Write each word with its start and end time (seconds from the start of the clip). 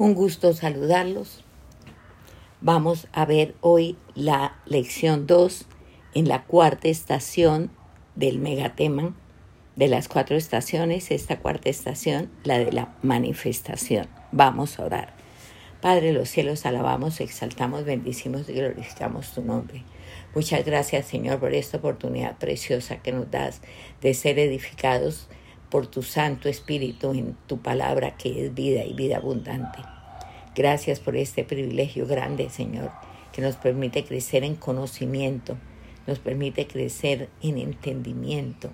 Un 0.00 0.14
gusto 0.14 0.54
saludarlos. 0.54 1.44
Vamos 2.62 3.06
a 3.12 3.26
ver 3.26 3.54
hoy 3.60 3.98
la 4.14 4.56
lección 4.64 5.26
2 5.26 5.66
en 6.14 6.26
la 6.26 6.44
cuarta 6.44 6.88
estación 6.88 7.70
del 8.14 8.38
megatema 8.38 9.14
de 9.76 9.88
las 9.88 10.08
cuatro 10.08 10.38
estaciones, 10.38 11.10
esta 11.10 11.40
cuarta 11.40 11.68
estación, 11.68 12.30
la 12.44 12.58
de 12.58 12.72
la 12.72 12.96
manifestación. 13.02 14.06
Vamos 14.32 14.78
a 14.78 14.86
orar. 14.86 15.12
Padre 15.82 16.06
de 16.06 16.12
los 16.14 16.30
cielos, 16.30 16.64
alabamos, 16.64 17.20
exaltamos, 17.20 17.84
bendicimos 17.84 18.48
y 18.48 18.54
glorificamos 18.54 19.34
tu 19.34 19.42
nombre. 19.42 19.84
Muchas 20.34 20.64
gracias, 20.64 21.08
Señor, 21.08 21.40
por 21.40 21.52
esta 21.52 21.76
oportunidad 21.76 22.38
preciosa 22.38 23.02
que 23.02 23.12
nos 23.12 23.30
das 23.30 23.60
de 24.00 24.14
ser 24.14 24.38
edificados 24.38 25.28
por 25.70 25.86
tu 25.86 26.02
Santo 26.02 26.48
Espíritu 26.48 27.12
en 27.12 27.36
tu 27.46 27.58
palabra 27.58 28.16
que 28.16 28.46
es 28.46 28.54
vida 28.54 28.84
y 28.84 28.92
vida 28.92 29.18
abundante. 29.18 29.78
Gracias 30.54 30.98
por 30.98 31.16
este 31.16 31.44
privilegio 31.44 32.06
grande, 32.06 32.50
Señor, 32.50 32.90
que 33.32 33.40
nos 33.40 33.56
permite 33.56 34.04
crecer 34.04 34.42
en 34.42 34.56
conocimiento, 34.56 35.56
nos 36.06 36.18
permite 36.18 36.66
crecer 36.66 37.28
en 37.40 37.56
entendimiento, 37.56 38.70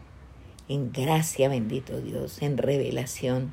en 0.69 0.91
gracia, 0.91 1.49
bendito 1.49 2.01
Dios, 2.01 2.41
en 2.41 2.57
revelación, 2.57 3.53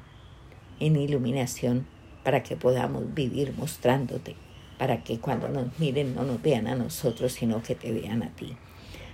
en 0.79 0.95
iluminación, 0.95 1.85
para 2.23 2.43
que 2.43 2.55
podamos 2.55 3.13
vivir 3.13 3.53
mostrándote, 3.57 4.35
para 4.77 5.03
que 5.03 5.19
cuando 5.19 5.49
nos 5.49 5.77
miren 5.77 6.15
no 6.15 6.23
nos 6.23 6.41
vean 6.41 6.67
a 6.67 6.75
nosotros, 6.75 7.33
sino 7.33 7.61
que 7.61 7.75
te 7.75 7.91
vean 7.91 8.23
a 8.23 8.29
ti. 8.29 8.55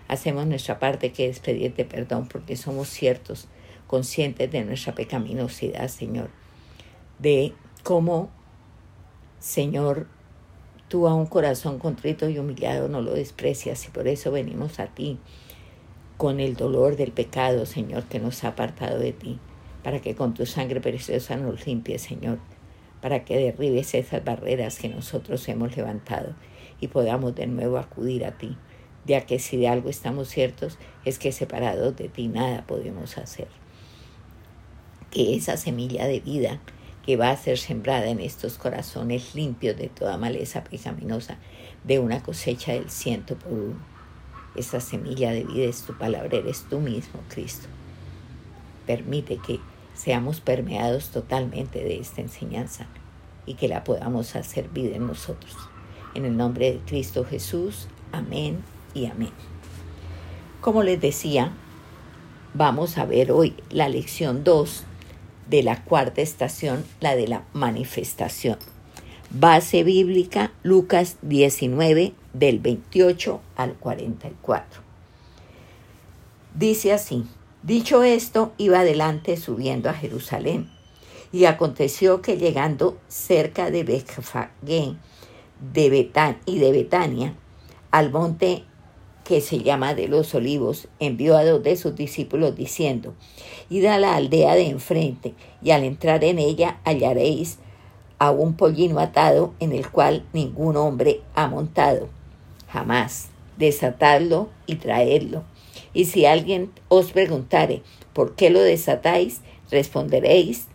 Hacemos 0.08 0.46
nuestra 0.46 0.80
parte 0.80 1.12
que 1.12 1.28
es 1.28 1.40
pedirte 1.40 1.86
perdón 1.86 2.28
porque 2.28 2.56
somos 2.56 2.90
ciertos 2.90 3.48
conscientes 3.90 4.52
de 4.52 4.64
nuestra 4.64 4.94
pecaminosidad, 4.94 5.88
Señor, 5.88 6.30
de 7.18 7.54
cómo, 7.84 8.30
Señor, 9.40 10.06
tú 10.90 11.08
a 11.08 11.16
un 11.16 11.26
corazón 11.26 11.80
contrito 11.80 12.30
y 12.30 12.38
humillado 12.38 12.88
no 12.88 13.02
lo 13.02 13.16
desprecias 13.16 13.84
y 13.88 13.90
por 13.90 14.08
eso 14.08 14.32
venimos 14.32 14.80
a 14.80 14.94
ti 14.94 15.18
con 16.18 16.40
el 16.40 16.56
dolor 16.56 16.98
del 16.98 17.12
pecado, 17.12 17.66
Señor, 17.66 18.04
que 18.04 18.20
nos 18.20 18.44
ha 18.44 18.50
apartado 18.50 19.00
de 19.00 19.12
ti, 19.12 19.40
para 19.84 20.00
que 20.00 20.14
con 20.14 20.36
tu 20.36 20.46
sangre 20.46 20.82
preciosa 20.82 21.36
nos 21.36 21.66
limpies, 21.66 22.04
Señor, 22.04 22.38
para 23.02 23.26
que 23.26 23.38
derribes 23.38 23.96
esas 23.96 24.24
barreras 24.24 24.78
que 24.78 24.90
nosotros 24.90 25.50
hemos 25.50 25.76
levantado 25.76 26.36
y 26.80 26.90
podamos 26.90 27.34
de 27.34 27.48
nuevo 27.48 27.80
acudir 27.80 28.24
a 28.24 28.38
ti, 28.38 28.56
ya 29.08 29.26
que 29.26 29.40
si 29.40 29.58
de 29.58 29.68
algo 29.68 29.90
estamos 29.90 30.28
ciertos 30.28 30.78
es 31.06 31.18
que 31.18 31.32
separados 31.32 31.96
de 31.96 32.08
ti 32.08 32.28
nada 32.28 32.68
podemos 32.68 33.18
hacer 33.18 33.48
que 35.12 35.36
esa 35.36 35.58
semilla 35.58 36.06
de 36.06 36.20
vida 36.20 36.60
que 37.06 37.18
va 37.18 37.32
a 37.32 37.38
ser 37.38 37.58
sembrada 37.58 38.08
en 38.08 38.20
estos 38.20 38.58
corazones 38.58 39.34
limpios 39.34 39.78
de 39.78 39.88
toda 39.88 40.18
maleza 40.18 40.64
pecaminosa, 40.64 41.38
de 41.84 42.00
una 42.00 42.22
cosecha 42.22 42.74
del 42.74 42.90
ciento 42.90 43.36
por 43.36 43.52
uno. 43.52 43.80
Esa 44.56 44.80
semilla 44.80 45.32
de 45.32 45.44
vida 45.44 45.66
es 45.66 45.82
tu 45.84 45.98
palabra, 45.98 46.38
eres 46.38 46.66
tú 46.70 46.80
mismo, 46.80 47.22
Cristo. 47.30 47.68
Permite 48.86 49.38
que 49.38 49.60
seamos 49.96 50.42
permeados 50.42 51.10
totalmente 51.10 51.84
de 51.84 52.00
esta 52.00 52.22
enseñanza 52.22 52.88
y 53.46 53.56
que 53.56 53.68
la 53.68 53.84
podamos 53.84 54.36
hacer 54.36 54.70
vida 54.70 54.96
en 54.96 55.08
nosotros. 55.08 55.56
En 56.14 56.26
el 56.26 56.38
nombre 56.38 56.74
de 56.74 56.80
Cristo 56.80 57.26
Jesús, 57.26 57.88
amén 58.12 58.62
y 58.94 59.06
amén. 59.06 59.32
Como 60.62 60.84
les 60.84 61.00
decía, 61.00 61.54
vamos 62.54 62.98
a 62.98 63.06
ver 63.06 63.32
hoy 63.32 63.56
la 63.70 63.90
lección 63.90 64.44
2 64.44 64.86
de 65.50 65.64
la 65.64 65.84
cuarta 65.84 66.22
estación, 66.22 66.86
la 67.00 67.16
de 67.16 67.28
la 67.28 67.44
manifestación. 67.54 68.58
Base 69.32 69.84
bíblica, 69.84 70.52
Lucas 70.64 71.18
19, 71.22 72.14
del 72.34 72.60
28 72.60 73.42
al 73.56 73.74
44. 73.76 74.82
Dice 76.56 76.94
así, 76.94 77.26
dicho 77.64 78.04
esto, 78.04 78.54
iba 78.58 78.80
adelante 78.80 79.38
subiendo 79.38 79.90
a 79.90 79.94
Jerusalén. 79.94 80.70
Y 81.32 81.46
aconteció 81.46 82.24
que 82.24 82.38
llegando 82.38 82.98
cerca 83.08 83.70
de 83.70 83.84
Betfagé 83.84 84.96
de 85.74 86.38
y 86.46 86.60
de 86.60 86.72
Betania, 86.72 87.36
al 87.92 88.12
monte 88.12 88.64
que 89.30 89.42
se 89.42 89.60
llama 89.60 89.94
de 89.94 90.08
los 90.08 90.34
olivos, 90.34 90.88
envió 91.00 91.38
a 91.38 91.46
dos 91.46 91.62
de 91.62 91.76
sus 91.76 91.96
discípulos 91.96 92.56
diciendo, 92.56 93.14
Id 93.70 93.86
a 93.86 94.00
la 94.00 94.16
aldea 94.16 94.56
de 94.56 94.70
enfrente, 94.70 95.36
y 95.62 95.70
al 95.70 95.84
entrar 95.84 96.24
en 96.24 96.40
ella 96.40 96.80
hallaréis 96.84 97.60
a 98.18 98.32
un 98.32 98.56
pollino 98.56 99.00
atado 99.00 99.54
en 99.60 99.72
el 99.72 99.88
cual 99.92 100.26
ningún 100.34 100.78
hombre 100.78 101.22
ha 101.36 101.48
montado. 101.48 102.10
Jamás 102.70 103.30
desatadlo 103.58 104.50
y 104.66 104.78
traedlo. 104.78 105.44
Y 105.94 106.06
si 106.06 106.26
alguien 106.26 106.72
os 106.88 107.12
preguntare, 107.12 107.84
¿por 108.14 108.34
qué 108.34 108.50
lo 108.50 108.62
desatáis? 108.62 109.42
Responderéis 109.70 110.70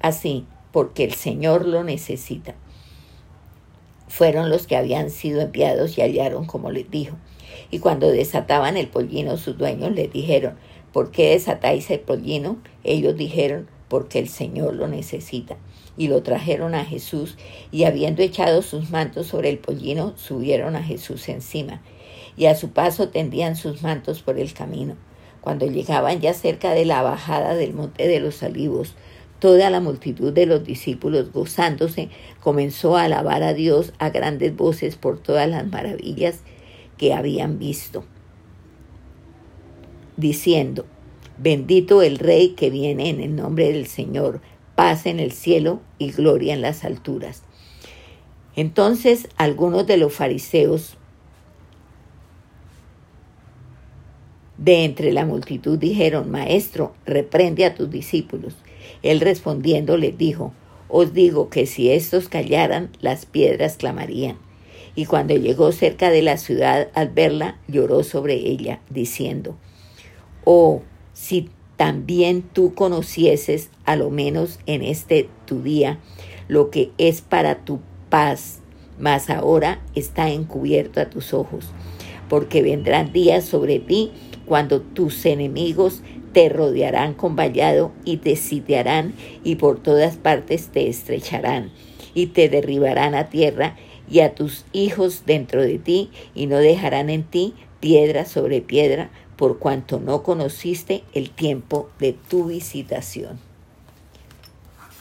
así, 0.00 0.44
porque 0.72 1.04
el 1.04 1.14
Señor 1.14 1.66
lo 1.66 1.84
necesita. 1.84 2.56
Fueron 4.22 4.50
los 4.50 4.68
que 4.68 4.76
habían 4.76 5.10
sido 5.10 5.40
enviados 5.40 5.98
y 5.98 6.00
hallaron 6.00 6.44
como 6.44 6.70
les 6.70 6.88
dijo. 6.88 7.16
Y 7.72 7.80
cuando 7.80 8.08
desataban 8.08 8.76
el 8.76 8.86
pollino, 8.86 9.36
sus 9.36 9.58
dueños 9.58 9.90
les 9.90 10.12
dijeron, 10.12 10.54
¿por 10.92 11.10
qué 11.10 11.30
desatáis 11.30 11.90
el 11.90 11.98
pollino? 11.98 12.58
Ellos 12.84 13.16
dijeron, 13.16 13.68
porque 13.88 14.20
el 14.20 14.28
Señor 14.28 14.74
lo 14.74 14.86
necesita. 14.86 15.56
Y 15.96 16.06
lo 16.06 16.22
trajeron 16.22 16.76
a 16.76 16.84
Jesús, 16.84 17.36
y 17.72 17.82
habiendo 17.82 18.22
echado 18.22 18.62
sus 18.62 18.90
mantos 18.90 19.26
sobre 19.26 19.50
el 19.50 19.58
pollino, 19.58 20.12
subieron 20.16 20.76
a 20.76 20.84
Jesús 20.84 21.28
encima. 21.28 21.82
Y 22.36 22.46
a 22.46 22.54
su 22.54 22.70
paso 22.70 23.08
tendían 23.08 23.56
sus 23.56 23.82
mantos 23.82 24.22
por 24.22 24.38
el 24.38 24.52
camino. 24.52 24.94
Cuando 25.40 25.66
llegaban 25.66 26.20
ya 26.20 26.32
cerca 26.32 26.74
de 26.74 26.84
la 26.84 27.02
bajada 27.02 27.56
del 27.56 27.74
monte 27.74 28.06
de 28.06 28.20
los 28.20 28.40
olivos, 28.44 28.94
toda 29.42 29.70
la 29.70 29.80
multitud 29.80 30.32
de 30.32 30.46
los 30.46 30.62
discípulos, 30.62 31.32
gozándose, 31.32 32.10
comenzó 32.38 32.96
a 32.96 33.02
alabar 33.02 33.42
a 33.42 33.54
Dios 33.54 33.92
a 33.98 34.10
grandes 34.10 34.54
voces 34.54 34.94
por 34.94 35.18
todas 35.18 35.48
las 35.48 35.66
maravillas 35.66 36.42
que 36.96 37.12
habían 37.12 37.58
visto, 37.58 38.04
diciendo, 40.16 40.86
bendito 41.38 42.02
el 42.02 42.20
Rey 42.20 42.50
que 42.50 42.70
viene 42.70 43.10
en 43.10 43.20
el 43.20 43.34
nombre 43.34 43.72
del 43.72 43.88
Señor, 43.88 44.40
paz 44.76 45.06
en 45.06 45.18
el 45.18 45.32
cielo 45.32 45.80
y 45.98 46.12
gloria 46.12 46.54
en 46.54 46.62
las 46.62 46.84
alturas. 46.84 47.42
Entonces 48.54 49.26
algunos 49.36 49.88
de 49.88 49.96
los 49.96 50.12
fariseos 50.12 50.96
de 54.56 54.84
entre 54.84 55.12
la 55.12 55.26
multitud 55.26 55.80
dijeron, 55.80 56.30
Maestro, 56.30 56.94
reprende 57.04 57.64
a 57.64 57.74
tus 57.74 57.90
discípulos. 57.90 58.54
Él 59.02 59.20
respondiendo 59.20 59.96
les 59.96 60.16
dijo, 60.16 60.52
Os 60.88 61.12
digo 61.12 61.48
que 61.50 61.66
si 61.66 61.90
estos 61.90 62.28
callaran, 62.28 62.90
las 63.00 63.26
piedras 63.26 63.76
clamarían 63.76 64.38
y 64.94 65.06
cuando 65.06 65.34
llegó 65.34 65.72
cerca 65.72 66.10
de 66.10 66.22
la 66.22 66.36
ciudad 66.36 66.88
al 66.94 67.08
verla, 67.08 67.58
lloró 67.68 68.02
sobre 68.02 68.34
ella, 68.34 68.80
diciendo, 68.90 69.56
Oh, 70.44 70.82
si 71.14 71.48
también 71.76 72.42
tú 72.42 72.74
conocieses, 72.74 73.70
a 73.84 73.96
lo 73.96 74.10
menos 74.10 74.58
en 74.66 74.82
este 74.82 75.28
tu 75.46 75.62
día, 75.62 75.98
lo 76.48 76.70
que 76.70 76.90
es 76.98 77.22
para 77.22 77.64
tu 77.64 77.80
paz, 78.10 78.60
mas 78.98 79.30
ahora 79.30 79.80
está 79.94 80.30
encubierto 80.30 81.00
a 81.00 81.08
tus 81.08 81.32
ojos, 81.32 81.66
porque 82.28 82.62
vendrán 82.62 83.12
días 83.12 83.44
sobre 83.44 83.78
ti 83.78 84.12
cuando 84.44 84.82
tus 84.82 85.24
enemigos 85.24 86.02
te 86.32 86.48
rodearán 86.48 87.14
con 87.14 87.36
vallado 87.36 87.92
y 88.04 88.18
te 88.18 88.36
sitiarán 88.36 89.14
y 89.44 89.56
por 89.56 89.80
todas 89.80 90.16
partes 90.16 90.68
te 90.68 90.88
estrecharán 90.88 91.70
y 92.14 92.26
te 92.26 92.48
derribarán 92.48 93.14
a 93.14 93.28
tierra 93.28 93.76
y 94.10 94.20
a 94.20 94.34
tus 94.34 94.64
hijos 94.72 95.22
dentro 95.24 95.62
de 95.62 95.78
ti, 95.78 96.10
y 96.34 96.46
no 96.46 96.58
dejarán 96.58 97.08
en 97.08 97.24
ti 97.24 97.54
piedra 97.80 98.26
sobre 98.26 98.60
piedra, 98.60 99.10
por 99.36 99.58
cuanto 99.58 99.98
no 99.98 100.22
conociste 100.22 101.02
el 101.14 101.30
tiempo 101.30 101.88
de 101.98 102.12
tu 102.12 102.46
visitación. 102.46 103.40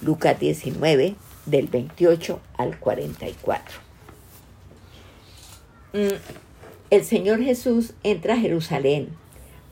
Lucas 0.02 0.40
19, 0.40 1.16
del 1.46 1.68
28 1.68 2.40
al 2.58 2.80
44. 2.80 3.80
Mm, 5.94 5.98
el 6.90 7.04
Señor 7.04 7.44
Jesús 7.44 7.94
entra 8.04 8.36
a 8.36 8.38
Jerusalén 8.38 9.10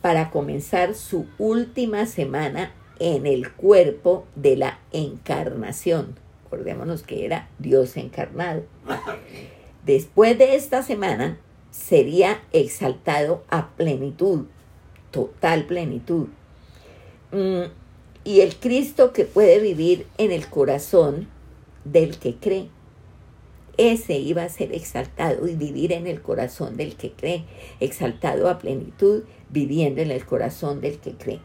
para 0.02 0.32
comenzar 0.32 0.96
su 0.96 1.28
última 1.38 2.06
semana 2.06 2.74
en 3.00 3.26
el 3.26 3.52
cuerpo 3.52 4.26
de 4.36 4.58
la 4.58 4.80
encarnación 4.92 6.16
Acordémonos 6.50 7.04
que 7.04 7.26
era 7.26 7.48
Dios 7.60 7.96
encarnado. 7.96 8.64
Después 9.86 10.36
de 10.40 10.56
esta 10.56 10.82
semana 10.82 11.38
sería 11.70 12.42
exaltado 12.52 13.44
a 13.50 13.70
plenitud, 13.70 14.46
total 15.12 15.66
plenitud. 15.66 16.26
Mm, 17.32 17.70
y 18.24 18.42
el 18.42 18.56
Cristo 18.56 19.14
que 19.14 19.26
puede 19.26 19.60
vivir 19.60 20.08
en 20.18 20.32
el 20.32 20.48
corazón 20.48 21.28
del 21.86 22.18
que 22.18 22.34
cree. 22.34 22.70
Ese 23.80 24.20
iba 24.20 24.44
a 24.44 24.50
ser 24.50 24.74
exaltado 24.74 25.48
y 25.48 25.56
vivir 25.56 25.94
en 25.94 26.06
el 26.06 26.22
corazón 26.22 26.76
del 26.76 26.98
que 26.98 27.14
cree, 27.14 27.46
exaltado 27.80 28.50
a 28.50 28.58
plenitud, 28.58 29.24
viviendo 29.50 30.02
en 30.02 30.12
el 30.12 30.26
corazón 30.26 30.82
del 30.82 31.00
que 31.00 31.14
cree. 31.14 31.40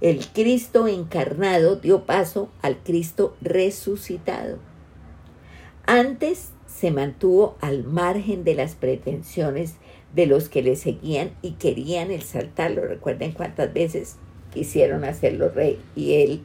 El 0.00 0.26
Cristo 0.28 0.88
encarnado 0.88 1.76
dio 1.76 2.06
paso 2.06 2.48
al 2.62 2.78
Cristo 2.78 3.36
resucitado. 3.42 4.60
Antes 5.84 6.52
se 6.66 6.90
mantuvo 6.90 7.58
al 7.60 7.84
margen 7.84 8.44
de 8.44 8.54
las 8.54 8.74
pretensiones 8.74 9.74
de 10.14 10.24
los 10.24 10.48
que 10.48 10.62
le 10.62 10.74
seguían 10.74 11.32
y 11.42 11.52
querían 11.52 12.10
exaltarlo. 12.10 12.86
Recuerden 12.86 13.32
cuántas 13.32 13.74
veces 13.74 14.16
quisieron 14.54 15.04
hacerlo 15.04 15.50
rey 15.50 15.78
y 15.94 16.14
él 16.14 16.44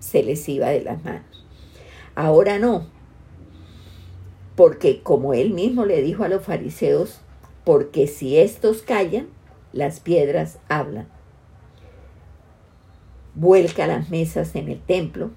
se 0.00 0.24
les 0.24 0.48
iba 0.48 0.70
de 0.70 0.82
las 0.82 1.04
manos. 1.04 1.46
Ahora 2.16 2.58
no, 2.58 2.88
porque 4.56 5.02
como 5.02 5.34
él 5.34 5.50
mismo 5.50 5.84
le 5.84 6.02
dijo 6.02 6.24
a 6.24 6.28
los 6.28 6.44
fariseos, 6.44 7.20
porque 7.64 8.06
si 8.06 8.38
estos 8.38 8.82
callan, 8.82 9.28
las 9.72 10.00
piedras 10.00 10.58
hablan 10.68 11.06
vuelca 13.34 13.86
las 13.86 14.10
mesas 14.10 14.54
en 14.54 14.68
el 14.68 14.80
templo. 14.80 15.30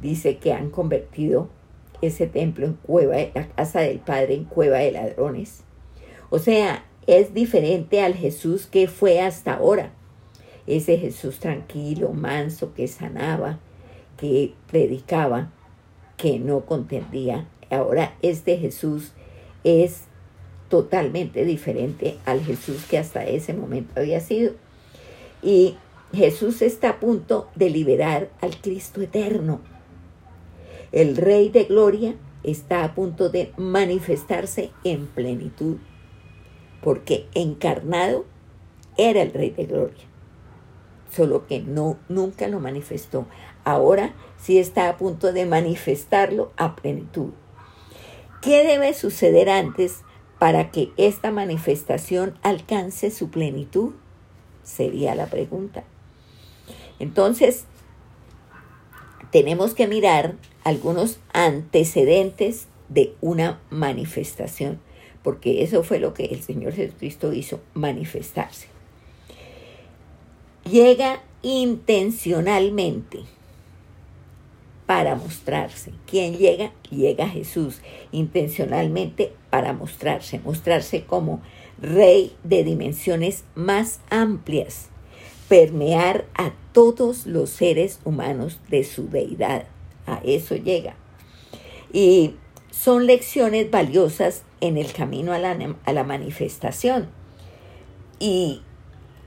Dice 0.00 0.38
que 0.38 0.52
han 0.52 0.70
convertido 0.70 1.48
ese 2.00 2.26
templo 2.26 2.66
en 2.66 2.74
cueva, 2.74 3.16
la 3.34 3.48
casa 3.48 3.80
del 3.80 3.98
Padre 3.98 4.34
en 4.34 4.44
cueva 4.44 4.78
de 4.78 4.92
ladrones. 4.92 5.64
O 6.30 6.38
sea, 6.38 6.84
es 7.06 7.34
diferente 7.34 8.02
al 8.02 8.14
Jesús 8.14 8.66
que 8.66 8.86
fue 8.86 9.20
hasta 9.20 9.54
ahora. 9.54 9.92
Ese 10.66 10.98
Jesús 10.98 11.40
tranquilo, 11.40 12.12
manso, 12.12 12.74
que 12.74 12.86
sanaba, 12.86 13.58
que 14.18 14.54
predicaba, 14.70 15.50
que 16.18 16.38
no 16.38 16.66
contendía. 16.66 17.48
Ahora 17.70 18.14
este 18.20 18.58
Jesús 18.58 19.12
es 19.64 20.02
totalmente 20.68 21.46
diferente 21.46 22.18
al 22.26 22.42
Jesús 22.42 22.84
que 22.84 22.98
hasta 22.98 23.24
ese 23.24 23.54
momento 23.54 23.94
había 23.96 24.20
sido. 24.20 24.52
Y 25.42 25.76
Jesús 26.12 26.60
está 26.60 26.90
a 26.90 27.00
punto 27.00 27.48
de 27.54 27.70
liberar 27.70 28.28
al 28.42 28.56
Cristo 28.60 29.00
eterno. 29.00 29.60
El 30.92 31.16
Rey 31.16 31.48
de 31.48 31.64
Gloria 31.64 32.16
está 32.42 32.84
a 32.84 32.94
punto 32.94 33.28
de 33.28 33.52
manifestarse 33.56 34.70
en 34.84 35.06
plenitud, 35.06 35.76
porque 36.82 37.26
encarnado 37.34 38.24
era 38.96 39.22
el 39.22 39.32
Rey 39.32 39.50
de 39.50 39.66
Gloria, 39.66 40.04
solo 41.10 41.46
que 41.46 41.60
no 41.60 41.98
nunca 42.08 42.48
lo 42.48 42.58
manifestó. 42.58 43.26
Ahora 43.68 44.14
sí 44.38 44.58
está 44.58 44.88
a 44.88 44.96
punto 44.96 45.34
de 45.34 45.44
manifestarlo 45.44 46.52
a 46.56 46.74
plenitud. 46.74 47.32
¿Qué 48.40 48.64
debe 48.64 48.94
suceder 48.94 49.50
antes 49.50 50.04
para 50.38 50.70
que 50.70 50.90
esta 50.96 51.30
manifestación 51.32 52.38
alcance 52.40 53.10
su 53.10 53.28
plenitud? 53.28 53.92
Sería 54.62 55.14
la 55.14 55.26
pregunta. 55.26 55.84
Entonces, 56.98 57.66
tenemos 59.32 59.74
que 59.74 59.86
mirar 59.86 60.36
algunos 60.64 61.20
antecedentes 61.34 62.68
de 62.88 63.16
una 63.20 63.60
manifestación, 63.68 64.80
porque 65.22 65.62
eso 65.62 65.82
fue 65.82 65.98
lo 65.98 66.14
que 66.14 66.24
el 66.24 66.40
Señor 66.40 66.72
Jesucristo 66.72 67.34
hizo, 67.34 67.60
manifestarse. 67.74 68.68
Llega 70.64 71.20
intencionalmente 71.42 73.24
para 74.88 75.16
mostrarse. 75.16 75.92
¿Quién 76.06 76.38
llega? 76.38 76.72
Llega 76.88 77.28
Jesús 77.28 77.82
intencionalmente 78.10 79.34
para 79.50 79.74
mostrarse, 79.74 80.38
mostrarse 80.38 81.04
como 81.04 81.42
rey 81.78 82.34
de 82.42 82.64
dimensiones 82.64 83.44
más 83.54 84.00
amplias, 84.08 84.88
permear 85.46 86.24
a 86.34 86.52
todos 86.72 87.26
los 87.26 87.50
seres 87.50 88.00
humanos 88.06 88.60
de 88.70 88.82
su 88.82 89.10
deidad. 89.10 89.66
A 90.06 90.22
eso 90.24 90.56
llega. 90.56 90.94
Y 91.92 92.36
son 92.70 93.04
lecciones 93.04 93.70
valiosas 93.70 94.42
en 94.62 94.78
el 94.78 94.90
camino 94.94 95.34
a 95.34 95.38
la, 95.38 95.54
a 95.84 95.92
la 95.92 96.02
manifestación. 96.02 97.10
Y 98.18 98.62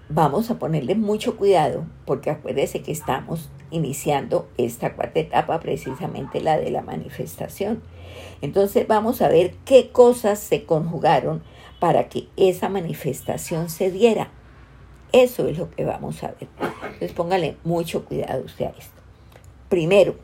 vamos 0.10 0.50
a 0.50 0.58
ponerle 0.58 0.96
mucho 0.96 1.38
cuidado 1.38 1.86
porque 2.08 2.32
acuérdese 2.32 2.82
que 2.82 2.92
estamos 2.92 3.52
iniciando 3.72 4.48
esta 4.58 4.94
cuarta 4.94 5.20
etapa, 5.20 5.60
precisamente 5.60 6.42
la 6.42 6.58
de 6.58 6.72
la 6.72 6.82
manifestación. 6.82 7.82
Entonces 8.42 8.88
vamos 8.88 9.22
a 9.22 9.30
ver 9.30 9.56
qué 9.66 9.90
cosas 9.92 10.40
se 10.40 10.66
conjugaron 10.66 11.42
para 11.80 12.10
que 12.10 12.28
esa 12.38 12.70
manifestación 12.70 13.70
se 13.70 13.92
diera. 13.92 14.30
Eso 15.12 15.48
es 15.48 15.58
lo 15.58 15.70
que 15.72 15.84
vamos 15.84 16.24
a 16.24 16.28
ver. 16.28 16.48
Entonces 16.84 17.12
póngale 17.14 17.58
mucho 17.64 18.06
cuidado 18.06 18.44
usted 18.46 18.66
a 18.66 18.70
esto. 18.70 19.02
Primero, 19.70 20.16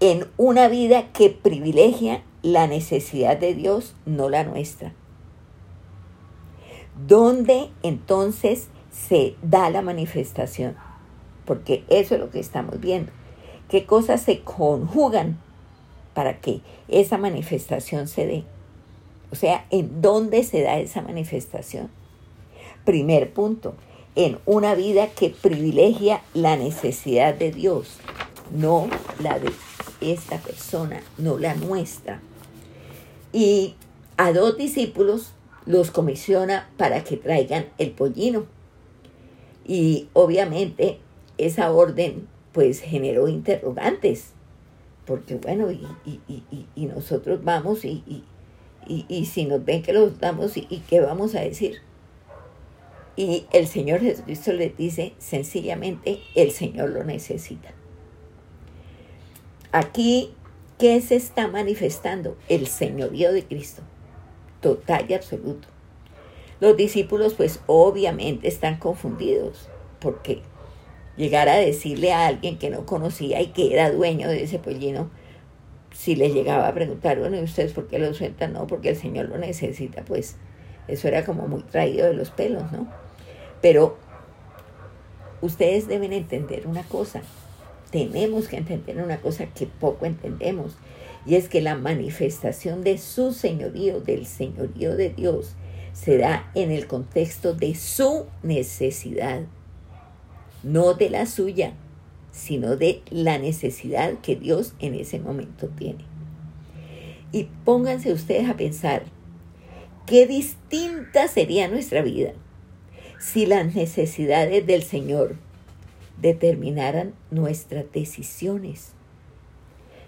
en 0.00 0.26
una 0.36 0.68
vida 0.68 1.12
que 1.12 1.30
privilegia 1.30 2.22
la 2.42 2.66
necesidad 2.66 3.36
de 3.36 3.54
Dios, 3.54 3.94
no 4.06 4.28
la 4.28 4.44
nuestra. 4.44 4.92
¿Dónde 7.06 7.70
entonces 7.82 8.68
se 9.06 9.36
da 9.42 9.70
la 9.70 9.82
manifestación? 9.82 10.76
Porque 11.44 11.84
eso 11.88 12.14
es 12.14 12.20
lo 12.20 12.30
que 12.30 12.40
estamos 12.40 12.80
viendo. 12.80 13.12
¿Qué 13.68 13.86
cosas 13.86 14.22
se 14.22 14.40
conjugan 14.40 15.38
para 16.14 16.40
que 16.40 16.60
esa 16.88 17.18
manifestación 17.18 18.08
se 18.08 18.26
dé? 18.26 18.44
O 19.30 19.36
sea, 19.36 19.66
¿en 19.70 20.00
dónde 20.00 20.42
se 20.42 20.62
da 20.62 20.78
esa 20.78 21.02
manifestación? 21.02 21.90
Primer 22.84 23.32
punto, 23.32 23.74
en 24.14 24.38
una 24.46 24.74
vida 24.74 25.08
que 25.08 25.30
privilegia 25.30 26.22
la 26.34 26.56
necesidad 26.56 27.34
de 27.34 27.52
Dios, 27.52 27.98
no 28.50 28.88
la 29.20 29.38
de 29.38 29.52
esta 30.00 30.38
persona, 30.38 31.02
no 31.18 31.38
la 31.38 31.54
nuestra. 31.54 32.20
Y 33.32 33.74
a 34.16 34.32
dos 34.32 34.56
discípulos 34.56 35.34
los 35.66 35.90
comisiona 35.90 36.68
para 36.78 37.04
que 37.04 37.16
traigan 37.18 37.66
el 37.76 37.90
pollino. 37.90 38.46
Y 39.68 40.08
obviamente 40.14 40.98
esa 41.36 41.70
orden 41.70 42.26
pues 42.52 42.80
generó 42.80 43.28
interrogantes, 43.28 44.32
porque 45.06 45.36
bueno, 45.36 45.70
y, 45.70 45.86
y 46.74 46.86
nosotros 46.86 47.44
vamos 47.44 47.84
y, 47.84 48.24
y, 48.88 49.26
si 49.26 49.44
nos 49.44 49.64
ven 49.64 49.82
que 49.82 49.92
los 49.92 50.18
damos, 50.18 50.56
¿y, 50.56 50.82
qué 50.88 51.00
vamos 51.00 51.34
a 51.34 51.40
decir? 51.40 51.82
Y 53.16 53.46
el 53.52 53.66
Señor 53.66 54.00
Jesucristo 54.00 54.52
les 54.52 54.76
dice 54.76 55.14
sencillamente, 55.18 56.20
el 56.34 56.52
Señor 56.52 56.90
lo 56.90 57.04
necesita. 57.04 57.70
Aquí, 59.72 60.32
¿qué 60.78 61.00
se 61.00 61.16
está 61.16 61.48
manifestando? 61.48 62.36
El 62.48 62.66
señorío 62.68 63.32
de 63.32 63.44
Cristo, 63.44 63.82
total 64.60 65.06
y 65.08 65.14
absoluto. 65.14 65.68
Los 66.60 66.76
discípulos 66.76 67.34
pues 67.34 67.60
obviamente 67.66 68.48
están 68.48 68.78
confundidos, 68.78 69.68
porque 70.00 70.42
llegar 71.16 71.48
a 71.48 71.56
decirle 71.56 72.12
a 72.12 72.26
alguien 72.26 72.58
que 72.58 72.70
no 72.70 72.86
conocía 72.86 73.40
y 73.40 73.48
que 73.48 73.72
era 73.72 73.90
dueño 73.90 74.28
de 74.28 74.42
ese 74.42 74.58
pollino, 74.58 75.10
si 75.92 76.14
le 76.14 76.30
llegaba 76.30 76.68
a 76.68 76.74
preguntar, 76.74 77.18
bueno, 77.18 77.36
¿y 77.36 77.42
ustedes 77.42 77.72
por 77.72 77.88
qué 77.88 77.98
lo 77.98 78.14
sueltan? 78.14 78.52
No, 78.52 78.66
porque 78.66 78.90
el 78.90 78.96
Señor 78.96 79.28
lo 79.28 79.38
necesita, 79.38 80.04
pues 80.04 80.36
eso 80.86 81.08
era 81.08 81.24
como 81.24 81.48
muy 81.48 81.62
traído 81.62 82.06
de 82.06 82.14
los 82.14 82.30
pelos, 82.30 82.70
¿no? 82.72 82.88
Pero 83.60 83.96
ustedes 85.40 85.88
deben 85.88 86.12
entender 86.12 86.66
una 86.66 86.82
cosa, 86.84 87.22
tenemos 87.90 88.48
que 88.48 88.56
entender 88.56 88.98
una 88.98 89.20
cosa 89.20 89.46
que 89.46 89.66
poco 89.66 90.06
entendemos, 90.06 90.76
y 91.26 91.34
es 91.34 91.48
que 91.48 91.60
la 91.60 91.74
manifestación 91.74 92.84
de 92.84 92.98
su 92.98 93.32
señorío, 93.32 94.00
del 94.00 94.24
señorío 94.24 94.96
de 94.96 95.10
Dios, 95.10 95.56
se 95.98 96.18
da 96.18 96.50
en 96.54 96.70
el 96.70 96.86
contexto 96.86 97.54
de 97.54 97.74
su 97.74 98.26
necesidad, 98.42 99.42
no 100.62 100.94
de 100.94 101.10
la 101.10 101.26
suya 101.26 101.74
sino 102.30 102.76
de 102.76 103.02
la 103.10 103.38
necesidad 103.38 104.14
que 104.20 104.36
Dios 104.36 104.74
en 104.78 104.94
ese 104.94 105.18
momento 105.18 105.68
tiene. 105.68 106.04
Y 107.32 107.48
pónganse 107.64 108.12
ustedes 108.12 108.48
a 108.48 108.56
pensar, 108.56 109.02
qué 110.06 110.26
distinta 110.26 111.26
sería 111.26 111.68
nuestra 111.68 112.00
vida 112.02 112.32
si 113.18 113.46
las 113.46 113.74
necesidades 113.74 114.64
del 114.66 114.82
Señor 114.84 115.36
determinaran 116.20 117.12
nuestras 117.32 117.90
decisiones, 117.92 118.92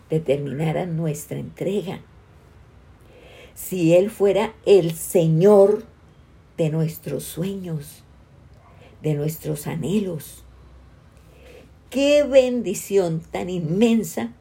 determinaran 0.09 0.97
nuestra 0.97 1.39
entrega. 1.39 2.01
Si 3.61 3.95
Él 3.95 4.11
fuera 4.11 4.55
el 4.65 4.93
Señor 4.93 5.85
de 6.57 6.71
nuestros 6.71 7.25
sueños, 7.25 8.03
de 9.03 9.15
nuestros 9.15 9.67
anhelos, 9.67 10.45
qué 11.91 12.23
bendición 12.25 13.21
tan 13.21 13.51
inmensa 13.51 14.33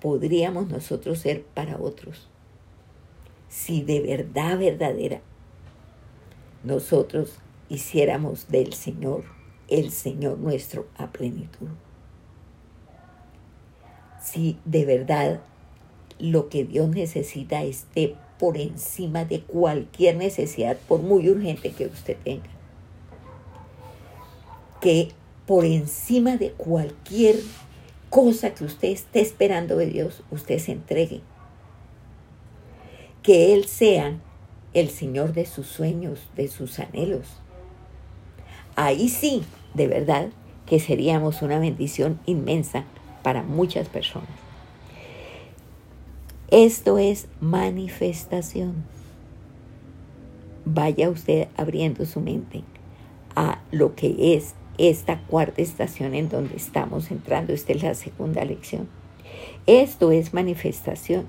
podríamos 0.00 0.68
nosotros 0.68 1.20
ser 1.20 1.42
para 1.42 1.78
otros 1.78 2.28
si 3.52 3.82
de 3.82 4.00
verdad 4.00 4.58
verdadera 4.58 5.20
nosotros 6.64 7.38
hiciéramos 7.68 8.48
del 8.48 8.72
Señor 8.72 9.24
el 9.68 9.90
Señor 9.90 10.38
nuestro 10.38 10.86
a 10.96 11.12
plenitud. 11.12 11.68
Si 14.22 14.58
de 14.64 14.86
verdad 14.86 15.42
lo 16.18 16.48
que 16.48 16.64
Dios 16.64 16.88
necesita 16.88 17.62
esté 17.62 18.16
por 18.42 18.58
encima 18.58 19.24
de 19.24 19.40
cualquier 19.42 20.16
necesidad, 20.16 20.76
por 20.88 21.00
muy 21.00 21.28
urgente 21.28 21.70
que 21.70 21.86
usted 21.86 22.16
tenga. 22.24 22.50
Que 24.80 25.10
por 25.46 25.64
encima 25.64 26.36
de 26.36 26.50
cualquier 26.50 27.36
cosa 28.10 28.52
que 28.52 28.64
usted 28.64 28.88
esté 28.88 29.20
esperando 29.20 29.76
de 29.76 29.86
Dios, 29.86 30.24
usted 30.32 30.58
se 30.58 30.72
entregue. 30.72 31.20
Que 33.22 33.54
Él 33.54 33.66
sea 33.66 34.18
el 34.74 34.90
Señor 34.90 35.34
de 35.34 35.46
sus 35.46 35.68
sueños, 35.68 36.18
de 36.34 36.48
sus 36.48 36.80
anhelos. 36.80 37.28
Ahí 38.74 39.08
sí, 39.08 39.44
de 39.74 39.86
verdad, 39.86 40.30
que 40.66 40.80
seríamos 40.80 41.42
una 41.42 41.60
bendición 41.60 42.18
inmensa 42.26 42.86
para 43.22 43.44
muchas 43.44 43.88
personas. 43.88 44.51
Esto 46.52 46.98
es 46.98 47.28
manifestación. 47.40 48.84
Vaya 50.66 51.08
usted 51.08 51.48
abriendo 51.56 52.04
su 52.04 52.20
mente 52.20 52.62
a 53.34 53.62
lo 53.70 53.94
que 53.94 54.34
es 54.34 54.54
esta 54.76 55.22
cuarta 55.22 55.62
estación 55.62 56.14
en 56.14 56.28
donde 56.28 56.54
estamos 56.56 57.10
entrando. 57.10 57.54
Esta 57.54 57.72
es 57.72 57.82
la 57.82 57.94
segunda 57.94 58.44
lección. 58.44 58.86
Esto 59.66 60.12
es 60.12 60.34
manifestación. 60.34 61.24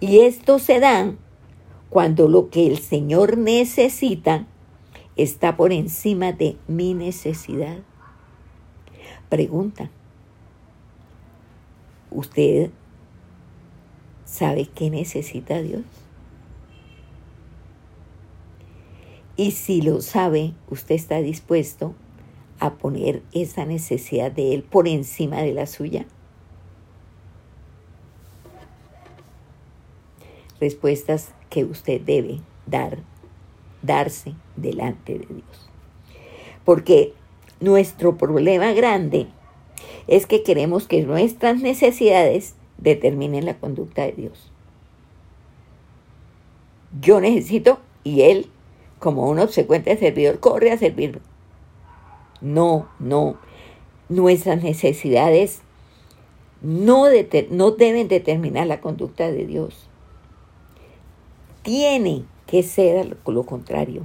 Y 0.00 0.20
esto 0.20 0.58
se 0.58 0.80
da 0.80 1.12
cuando 1.90 2.26
lo 2.26 2.48
que 2.48 2.66
el 2.66 2.78
Señor 2.78 3.36
necesita 3.36 4.46
está 5.16 5.54
por 5.54 5.70
encima 5.70 6.32
de 6.32 6.56
mi 6.66 6.94
necesidad. 6.94 7.76
Pregunta. 9.28 9.90
¿Usted 12.10 12.70
sabe 14.34 14.66
qué 14.66 14.90
necesita 14.90 15.62
Dios? 15.62 15.84
Y 19.36 19.52
si 19.52 19.80
lo 19.80 20.00
sabe, 20.00 20.54
usted 20.68 20.96
está 20.96 21.20
dispuesto 21.20 21.94
a 22.58 22.74
poner 22.74 23.22
esa 23.32 23.64
necesidad 23.64 24.32
de 24.32 24.54
Él 24.54 24.64
por 24.64 24.88
encima 24.88 25.36
de 25.42 25.54
la 25.54 25.66
suya. 25.66 26.06
Respuestas 30.60 31.32
que 31.48 31.64
usted 31.64 32.00
debe 32.00 32.40
dar, 32.66 32.98
darse 33.82 34.34
delante 34.56 35.16
de 35.16 35.26
Dios. 35.26 35.70
Porque 36.64 37.12
nuestro 37.60 38.16
problema 38.16 38.72
grande 38.72 39.28
es 40.08 40.26
que 40.26 40.42
queremos 40.42 40.88
que 40.88 41.02
nuestras 41.02 41.60
necesidades 41.60 42.56
determinen 42.78 43.46
la 43.46 43.58
conducta 43.58 44.02
de 44.02 44.12
Dios. 44.12 44.50
Yo 47.00 47.20
necesito 47.20 47.80
y 48.04 48.22
Él, 48.22 48.46
como 48.98 49.28
un 49.28 49.38
obsecuente 49.38 49.96
servidor, 49.96 50.40
corre 50.40 50.70
a 50.70 50.78
servirme. 50.78 51.20
No, 52.40 52.88
no. 52.98 53.36
Nuestras 54.08 54.62
necesidades 54.62 55.62
no, 56.60 57.06
no 57.50 57.70
deben 57.72 58.08
determinar 58.08 58.66
la 58.66 58.80
conducta 58.80 59.30
de 59.30 59.46
Dios. 59.46 59.88
Tiene 61.62 62.24
que 62.46 62.62
ser 62.62 63.16
lo 63.26 63.44
contrario. 63.44 64.02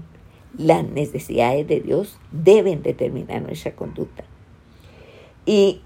Las 0.58 0.84
necesidades 0.84 1.68
de 1.68 1.82
Dios 1.82 2.18
deben 2.32 2.82
determinar 2.82 3.42
nuestra 3.42 3.76
conducta. 3.76 4.24
Y 5.46 5.82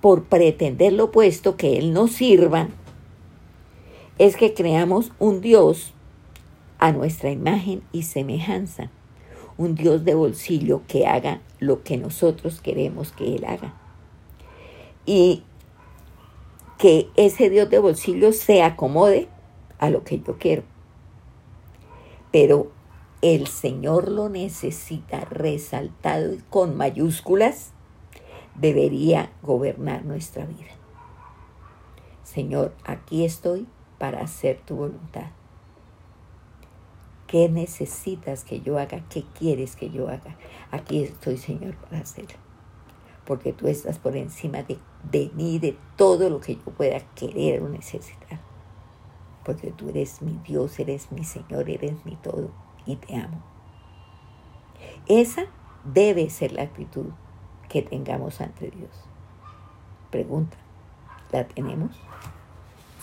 por 0.00 0.24
pretender 0.24 0.92
lo 0.92 1.04
opuesto, 1.04 1.56
que 1.56 1.78
Él 1.78 1.92
nos 1.92 2.12
sirva, 2.12 2.68
es 4.18 4.36
que 4.36 4.54
creamos 4.54 5.12
un 5.18 5.40
Dios 5.40 5.94
a 6.78 6.92
nuestra 6.92 7.30
imagen 7.30 7.82
y 7.92 8.02
semejanza, 8.02 8.90
un 9.58 9.74
Dios 9.74 10.04
de 10.04 10.14
bolsillo 10.14 10.82
que 10.86 11.06
haga 11.06 11.40
lo 11.58 11.82
que 11.82 11.98
nosotros 11.98 12.60
queremos 12.60 13.12
que 13.12 13.36
Él 13.36 13.44
haga. 13.44 13.74
Y 15.04 15.42
que 16.78 17.08
ese 17.16 17.50
Dios 17.50 17.68
de 17.68 17.78
bolsillo 17.78 18.32
se 18.32 18.62
acomode 18.62 19.28
a 19.78 19.90
lo 19.90 20.02
que 20.02 20.20
yo 20.20 20.38
quiero. 20.38 20.62
Pero 22.32 22.70
el 23.20 23.48
Señor 23.48 24.10
lo 24.10 24.30
necesita 24.30 25.20
resaltado 25.20 26.36
con 26.48 26.76
mayúsculas 26.76 27.72
debería 28.54 29.32
gobernar 29.42 30.04
nuestra 30.04 30.44
vida. 30.44 30.72
Señor, 32.22 32.74
aquí 32.84 33.24
estoy 33.24 33.66
para 33.98 34.20
hacer 34.20 34.60
tu 34.60 34.76
voluntad. 34.76 35.30
¿Qué 37.26 37.48
necesitas 37.48 38.44
que 38.44 38.60
yo 38.60 38.78
haga? 38.78 39.04
¿Qué 39.08 39.24
quieres 39.38 39.76
que 39.76 39.90
yo 39.90 40.08
haga? 40.08 40.36
Aquí 40.70 41.02
estoy, 41.02 41.36
Señor, 41.36 41.76
para 41.76 41.98
hacerlo. 41.98 42.38
Porque 43.24 43.52
tú 43.52 43.68
estás 43.68 43.98
por 43.98 44.16
encima 44.16 44.62
de, 44.62 44.78
de 45.10 45.30
mí, 45.34 45.58
de 45.58 45.76
todo 45.96 46.28
lo 46.28 46.40
que 46.40 46.56
yo 46.56 46.64
pueda 46.76 46.98
querer 47.14 47.62
o 47.62 47.68
necesitar. 47.68 48.40
Porque 49.44 49.70
tú 49.70 49.88
eres 49.88 50.22
mi 50.22 50.38
Dios, 50.44 50.78
eres 50.80 51.12
mi 51.12 51.24
Señor, 51.24 51.70
eres 51.70 52.04
mi 52.04 52.16
todo 52.16 52.50
y 52.86 52.96
te 52.96 53.14
amo. 53.14 53.42
Esa 55.06 55.46
debe 55.84 56.30
ser 56.30 56.52
la 56.52 56.62
actitud 56.62 57.06
que 57.70 57.80
tengamos 57.80 58.40
ante 58.40 58.70
Dios. 58.70 58.90
Pregunta, 60.10 60.56
¿la 61.32 61.46
tenemos? 61.46 61.92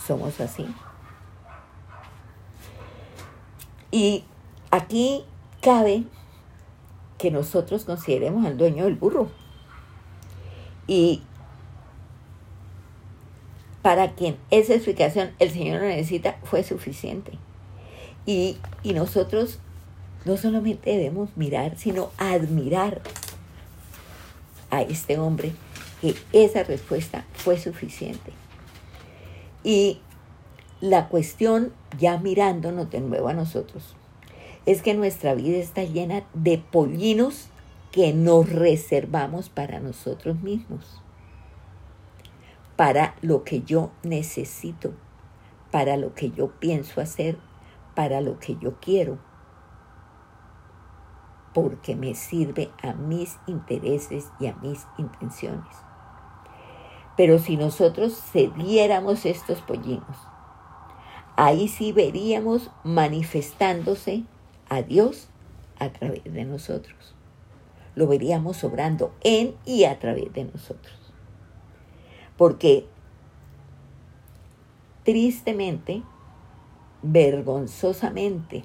¿Somos 0.06 0.40
así? 0.40 0.68
Y 3.90 4.26
aquí 4.70 5.24
cabe 5.62 6.04
que 7.18 7.32
nosotros 7.32 7.86
consideremos 7.86 8.46
al 8.46 8.58
dueño 8.58 8.84
del 8.84 8.96
burro. 8.96 9.30
Y 10.86 11.24
para 13.82 14.12
quien 14.12 14.38
esa 14.52 14.74
explicación 14.74 15.32
el 15.40 15.50
Señor 15.52 15.82
necesita 15.82 16.38
fue 16.44 16.64
suficiente. 16.64 17.40
Y, 18.26 18.58
y 18.84 18.92
nosotros 18.92 19.60
no 20.26 20.36
solamente 20.36 20.90
debemos 20.92 21.30
mirar, 21.38 21.78
sino 21.78 22.12
admirar 22.18 23.02
a 24.70 24.82
este 24.82 25.18
hombre 25.18 25.54
que 26.02 26.16
esa 26.32 26.64
respuesta 26.64 27.26
fue 27.34 27.58
suficiente. 27.58 28.32
Y 29.64 30.00
la 30.82 31.10
cuestión, 31.10 31.74
ya 31.98 32.18
mirándonos 32.18 32.90
de 32.90 33.02
nuevo 33.02 33.30
a 33.30 33.34
nosotros, 33.34 33.96
es 34.66 34.82
que 34.82 34.94
nuestra 34.94 35.34
vida 35.34 35.58
está 35.58 35.84
llena 35.84 36.24
de 36.34 36.58
pollinos 36.58 37.48
que 37.92 38.14
nos 38.14 38.50
reservamos 38.50 39.50
para 39.50 39.80
nosotros 39.80 40.42
mismos, 40.42 41.02
para 42.76 43.16
lo 43.22 43.44
que 43.44 43.62
yo 43.62 43.92
necesito, 44.04 44.94
para 45.72 45.98
lo 45.98 46.14
que 46.14 46.32
yo 46.32 46.52
pienso 46.60 47.02
hacer, 47.02 47.38
para 47.96 48.22
lo 48.22 48.40
que 48.40 48.58
yo 48.58 48.76
quiero 48.80 49.18
porque 51.58 51.96
me 51.96 52.14
sirve 52.14 52.70
a 52.84 52.94
mis 52.94 53.40
intereses 53.48 54.32
y 54.40 54.46
a 54.46 54.56
mis 54.58 54.86
intenciones. 55.00 55.76
Pero 57.16 57.40
si 57.40 57.58
nosotros 57.58 58.16
cediéramos 58.32 59.26
estos 59.26 59.62
pollinos, 59.62 60.18
ahí 61.36 61.68
sí 61.68 61.94
veríamos 61.94 62.70
manifestándose 62.84 64.24
a 64.70 64.84
Dios 64.84 65.30
a 65.80 65.90
través 65.90 66.26
de 66.26 66.46
nosotros. 66.46 67.16
Lo 67.96 68.06
veríamos 68.06 68.64
obrando 68.64 69.16
en 69.22 69.56
y 69.66 69.86
a 69.86 69.98
través 69.98 70.32
de 70.34 70.44
nosotros. 70.44 71.12
Porque 72.38 72.86
tristemente, 75.04 76.04
vergonzosamente, 77.02 78.64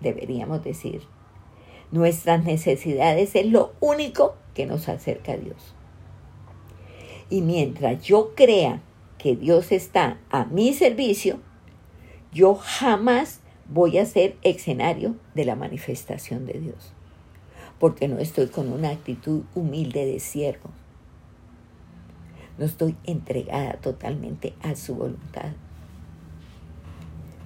deberíamos 0.00 0.62
decir, 0.62 1.13
nuestras 1.94 2.44
necesidades 2.44 3.36
es 3.36 3.46
lo 3.46 3.72
único 3.78 4.34
que 4.52 4.66
nos 4.66 4.88
acerca 4.88 5.32
a 5.32 5.36
Dios. 5.36 5.76
Y 7.30 7.40
mientras 7.40 8.02
yo 8.02 8.34
crea 8.34 8.82
que 9.16 9.36
Dios 9.36 9.70
está 9.70 10.18
a 10.28 10.44
mi 10.46 10.74
servicio, 10.74 11.38
yo 12.32 12.56
jamás 12.56 13.38
voy 13.68 13.98
a 13.98 14.06
ser 14.06 14.36
escenario 14.42 15.14
de 15.36 15.44
la 15.44 15.54
manifestación 15.54 16.46
de 16.46 16.54
Dios, 16.54 16.92
porque 17.78 18.08
no 18.08 18.18
estoy 18.18 18.48
con 18.48 18.72
una 18.72 18.90
actitud 18.90 19.44
humilde 19.54 20.04
de 20.04 20.18
siervo. 20.18 20.70
No 22.58 22.64
estoy 22.64 22.96
entregada 23.04 23.74
totalmente 23.74 24.52
a 24.62 24.74
su 24.74 24.96
voluntad. 24.96 25.52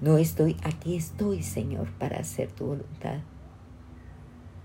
No 0.01 0.17
estoy, 0.17 0.57
aquí 0.63 0.97
estoy, 0.97 1.43
Señor, 1.43 1.91
para 1.99 2.21
hacer 2.21 2.51
tu 2.51 2.65
voluntad. 2.65 3.19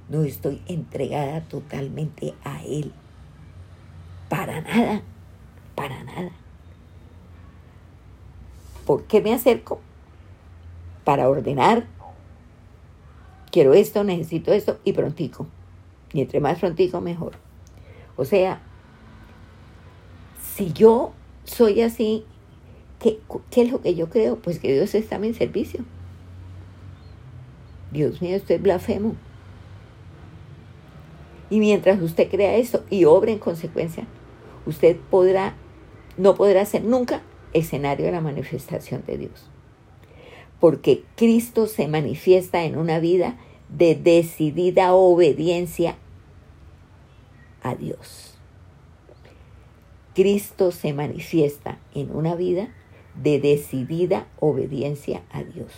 No 0.10 0.24
estoy 0.24 0.62
entregada 0.68 1.42
totalmente 1.42 2.34
a 2.44 2.64
Él. 2.64 2.92
Para 4.30 4.62
nada, 4.62 5.02
para 5.76 6.04
nada. 6.04 6.32
¿Por 8.86 9.04
qué 9.06 9.22
me 9.22 9.34
acerco? 9.34 9.80
Para 11.04 11.30
ordenar. 11.30 11.86
Quiero 13.52 13.74
esto, 13.74 14.04
necesito 14.04 14.52
esto 14.52 14.80
y 14.84 14.94
prontico. 14.94 15.48
Y 16.12 16.22
entre 16.22 16.40
más 16.40 16.60
prontico, 16.60 17.02
mejor. 17.02 17.34
O 18.16 18.26
sea, 18.26 18.62
si 20.56 20.72
yo 20.74 21.14
soy 21.44 21.82
así, 21.82 22.26
¿qué, 23.00 23.20
¿qué, 23.50 23.64
es 23.64 23.72
lo 23.72 23.82
que 23.82 23.96
yo 23.96 24.10
creo? 24.10 24.38
Pues 24.38 24.60
que 24.60 24.74
Dios 24.74 24.94
está 24.96 25.16
a 25.16 25.20
mi 25.20 25.34
servicio. 25.34 25.84
Dios 27.92 28.22
mío, 28.22 28.36
esto 28.36 28.54
es 28.54 28.62
blasfemo. 28.62 29.16
Y 31.54 31.60
mientras 31.60 32.02
usted 32.02 32.32
crea 32.32 32.56
esto 32.56 32.84
y 32.90 33.06
obre 33.06 33.32
en 33.32 33.38
consecuencia, 33.38 34.08
usted 34.66 34.98
podrá, 35.12 35.54
no 36.18 36.34
podrá 36.34 36.66
ser 36.66 36.84
nunca 36.84 37.22
escenario 37.54 38.08
de 38.08 38.12
la 38.12 38.22
manifestación 38.22 39.04
de 39.06 39.20
Dios. 39.20 39.52
Porque 40.60 41.04
Cristo 41.16 41.68
se 41.68 41.88
manifiesta 41.88 42.64
en 42.64 42.76
una 42.76 42.98
vida 42.98 43.38
de 43.70 43.94
decidida 43.94 44.96
obediencia 44.96 45.96
a 47.62 47.76
Dios. 47.76 48.34
Cristo 50.16 50.72
se 50.72 50.92
manifiesta 50.92 51.78
en 51.94 52.16
una 52.16 52.34
vida 52.34 52.70
de 53.14 53.40
decidida 53.40 54.26
obediencia 54.40 55.22
a 55.32 55.44
Dios. 55.44 55.72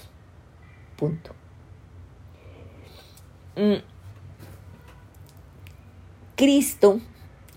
Punto. 0.95 1.31
Mm. 3.57 3.94
Cristo, 6.35 6.99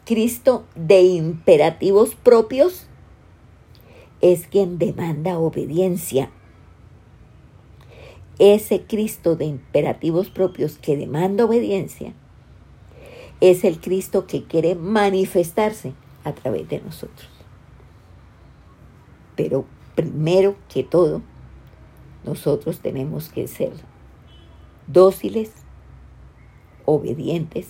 Cristo 0.05 0.65
de 0.77 1.03
imperativos 1.03 2.15
propios, 2.15 2.87
es 4.21 4.47
quien 4.47 4.79
demanda 4.79 5.37
obediencia. 5.37 6.31
Ese 8.39 8.83
Cristo 8.83 9.35
de 9.35 9.47
imperativos 9.47 10.31
propios 10.31 10.79
que 10.79 10.97
demanda 10.97 11.45
obediencia 11.45 12.15
es 13.41 13.65
el 13.65 13.81
Cristo 13.81 14.29
que 14.29 14.45
quiere 14.45 14.77
manifestarse 14.77 15.93
a 16.23 16.33
través 16.33 16.69
de 16.69 16.81
nosotros. 16.81 17.29
Pero 19.35 19.65
primero 19.97 20.55
que 20.69 20.85
todo, 20.85 21.21
nosotros 22.25 22.79
tenemos 22.79 23.29
que 23.29 23.49
ser 23.49 23.73
dóciles, 24.87 25.51
obedientes 26.85 27.67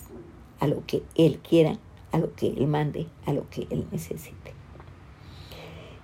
a 0.61 0.67
lo 0.67 0.85
que 0.87 1.03
Él 1.15 1.39
quiera, 1.39 1.79
a 2.13 2.19
lo 2.19 2.35
que 2.35 2.49
Él 2.49 2.67
mande, 2.67 3.07
a 3.27 3.33
lo 3.33 3.49
que 3.51 3.67
Él 3.71 3.87
necesite. 3.91 4.55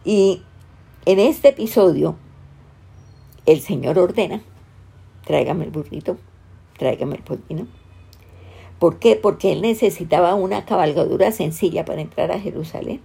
Y 0.05 0.43
en 1.07 1.19
este 1.19 1.49
episodio, 1.49 2.17
el 3.47 3.61
Señor 3.61 3.99
ordena, 3.99 4.43
tráigame 5.25 5.65
el 5.65 5.71
burrito, 5.71 6.19
tráigame 6.79 7.17
el 7.17 7.23
pollino. 7.23 7.67
¿Por 8.79 8.99
qué? 8.99 9.17
Porque 9.17 9.53
Él 9.53 9.63
necesitaba 9.63 10.35
una 10.35 10.65
cabalgadura 10.65 11.33
sencilla 11.33 11.85
para 11.85 12.01
entrar 12.01 12.33
a 12.33 12.41
Jerusalén. 12.41 13.01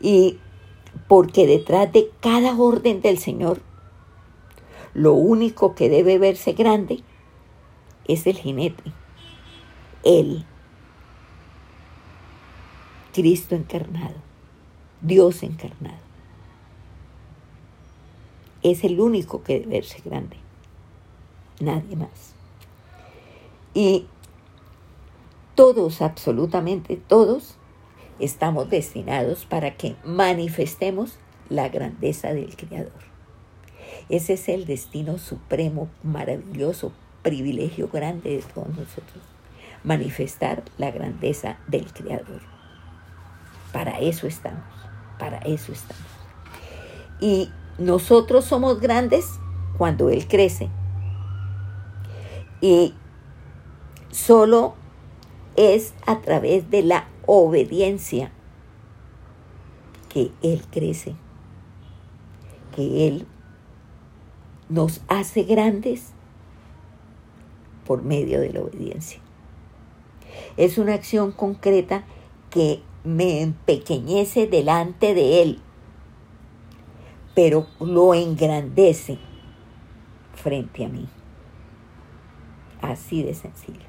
Y 0.00 0.38
porque 1.08 1.46
detrás 1.46 1.92
de 1.92 2.10
cada 2.20 2.56
orden 2.56 3.00
del 3.00 3.18
Señor, 3.18 3.60
lo 4.92 5.14
único 5.14 5.74
que 5.74 5.88
debe 5.88 6.18
verse 6.18 6.52
grande 6.52 7.02
es 8.06 8.26
el 8.26 8.36
jinete, 8.36 8.82
Él, 10.04 10.44
Cristo 13.12 13.54
encarnado. 13.54 14.16
Dios 15.00 15.42
encarnado. 15.42 15.98
Es 18.62 18.84
el 18.84 19.00
único 19.00 19.42
que 19.42 19.60
debe 19.60 19.76
verse 19.76 20.00
grande. 20.04 20.36
Nadie 21.60 21.96
más. 21.96 22.34
Y 23.74 24.06
todos, 25.54 26.00
absolutamente 26.00 26.96
todos, 26.96 27.56
estamos 28.18 28.70
destinados 28.70 29.44
para 29.44 29.76
que 29.76 29.96
manifestemos 30.04 31.18
la 31.48 31.68
grandeza 31.68 32.32
del 32.32 32.56
Creador. 32.56 32.92
Ese 34.08 34.34
es 34.34 34.48
el 34.48 34.64
destino 34.64 35.18
supremo, 35.18 35.88
maravilloso, 36.02 36.92
privilegio 37.22 37.88
grande 37.88 38.30
de 38.36 38.42
todos 38.42 38.68
nosotros. 38.68 39.33
Manifestar 39.84 40.64
la 40.78 40.90
grandeza 40.90 41.58
del 41.68 41.92
Creador. 41.92 42.40
Para 43.72 44.00
eso 44.00 44.26
estamos. 44.26 44.64
Para 45.18 45.38
eso 45.38 45.72
estamos. 45.72 46.04
Y 47.20 47.50
nosotros 47.78 48.44
somos 48.44 48.80
grandes 48.80 49.26
cuando 49.78 50.10
Él 50.10 50.26
crece. 50.26 50.68
Y 52.60 52.94
solo 54.10 54.74
es 55.56 55.94
a 56.06 56.20
través 56.20 56.70
de 56.70 56.82
la 56.82 57.06
obediencia 57.26 58.32
que 60.08 60.30
Él 60.42 60.62
crece, 60.70 61.16
que 62.74 63.08
Él 63.08 63.26
nos 64.68 65.02
hace 65.08 65.42
grandes 65.42 66.12
por 67.84 68.02
medio 68.02 68.40
de 68.40 68.52
la 68.52 68.60
obediencia. 68.60 69.20
Es 70.56 70.78
una 70.78 70.94
acción 70.94 71.32
concreta 71.32 72.04
que 72.50 72.82
me 73.04 73.42
empequeñece 73.42 74.46
delante 74.46 75.14
de 75.14 75.42
Él, 75.42 75.60
pero 77.34 77.66
lo 77.80 78.14
engrandece 78.14 79.18
frente 80.34 80.84
a 80.84 80.88
mí. 80.88 81.08
Así 82.80 83.22
de 83.22 83.34
sencillo. 83.34 83.86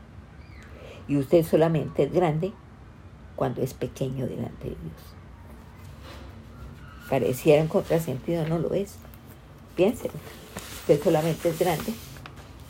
Y 1.07 1.17
usted 1.17 1.45
solamente 1.45 2.03
es 2.03 2.13
grande 2.13 2.53
cuando 3.35 3.61
es 3.61 3.73
pequeño 3.73 4.25
delante 4.25 4.69
de 4.69 4.75
Dios. 4.75 5.15
Pareciera 7.09 7.61
en 7.61 7.67
contrasentido, 7.67 8.47
no 8.47 8.57
lo 8.57 8.73
es. 8.73 8.95
Piénselo. 9.75 10.13
Usted 10.81 11.03
solamente 11.03 11.49
es 11.49 11.59
grande 11.59 11.93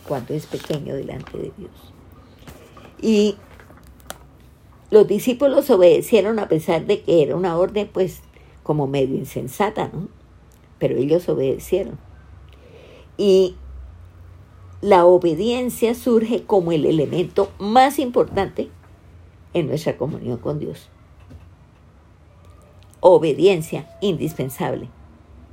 cuando 0.07 0.33
es 0.33 0.45
pequeño 0.45 0.95
delante 0.95 1.37
de 1.37 1.51
Dios. 1.57 1.93
Y 3.01 3.37
los 4.91 5.07
discípulos 5.07 5.69
obedecieron 5.69 6.39
a 6.39 6.47
pesar 6.47 6.85
de 6.85 7.01
que 7.01 7.23
era 7.23 7.35
una 7.35 7.57
orden 7.57 7.89
pues 7.91 8.21
como 8.63 8.87
medio 8.87 9.15
insensata, 9.15 9.89
¿no? 9.91 10.07
Pero 10.79 10.97
ellos 10.97 11.27
obedecieron. 11.29 11.97
Y 13.17 13.55
la 14.81 15.05
obediencia 15.05 15.95
surge 15.95 16.43
como 16.43 16.71
el 16.71 16.85
elemento 16.85 17.51
más 17.59 17.97
importante 17.97 18.69
en 19.53 19.67
nuestra 19.67 19.97
comunión 19.97 20.37
con 20.37 20.59
Dios. 20.59 20.89
Obediencia 22.99 23.87
indispensable, 24.01 24.89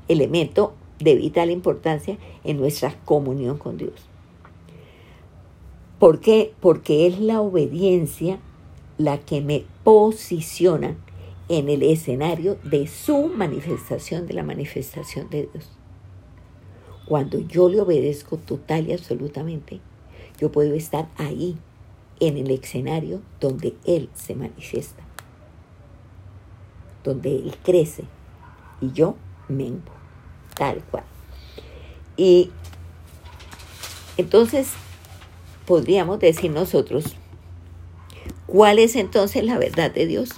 elemento 0.09 0.75
de 0.99 1.15
vital 1.15 1.51
importancia 1.51 2.19
en 2.45 2.59
nuestra 2.59 2.95
comunión 3.05 3.59
con 3.59 3.77
Dios. 3.77 4.07
¿Por 5.99 6.21
qué? 6.21 6.53
Porque 6.61 7.07
es 7.07 7.21
la 7.21 7.41
obediencia 7.41 8.41
la 9.03 9.19
que 9.19 9.41
me 9.41 9.65
posiciona 9.85 10.97
en 11.49 11.69
el 11.69 11.83
escenario 11.83 12.57
de 12.63 12.87
su 12.87 13.29
manifestación, 13.29 14.27
de 14.27 14.35
la 14.35 14.43
manifestación 14.43 15.29
de 15.29 15.49
Dios. 15.53 15.69
Cuando 17.07 17.41
yo 17.41 17.69
le 17.69 17.81
obedezco 17.81 18.37
total 18.39 18.89
y 18.89 18.93
absolutamente, 18.93 19.81
yo 20.39 20.53
puedo 20.53 20.75
estar 20.75 21.09
ahí, 21.17 21.57
en 22.21 22.37
el 22.37 22.53
escenario 22.53 23.21
donde 23.41 23.75
Él 23.85 24.09
se 24.15 24.37
manifiesta, 24.37 25.03
donde 27.03 27.35
Él 27.35 27.57
crece 27.65 28.05
y 28.81 28.93
yo 28.93 29.17
mengo, 29.49 29.93
tal 30.55 30.85
cual. 30.85 31.03
Y 32.17 32.53
entonces 34.17 34.69
podríamos 35.67 36.21
decir 36.21 36.53
nosotros, 36.53 37.17
¿Cuál 38.53 38.79
es 38.79 38.97
entonces 38.97 39.45
la 39.45 39.57
verdad 39.57 39.91
de 39.91 40.07
Dios? 40.07 40.29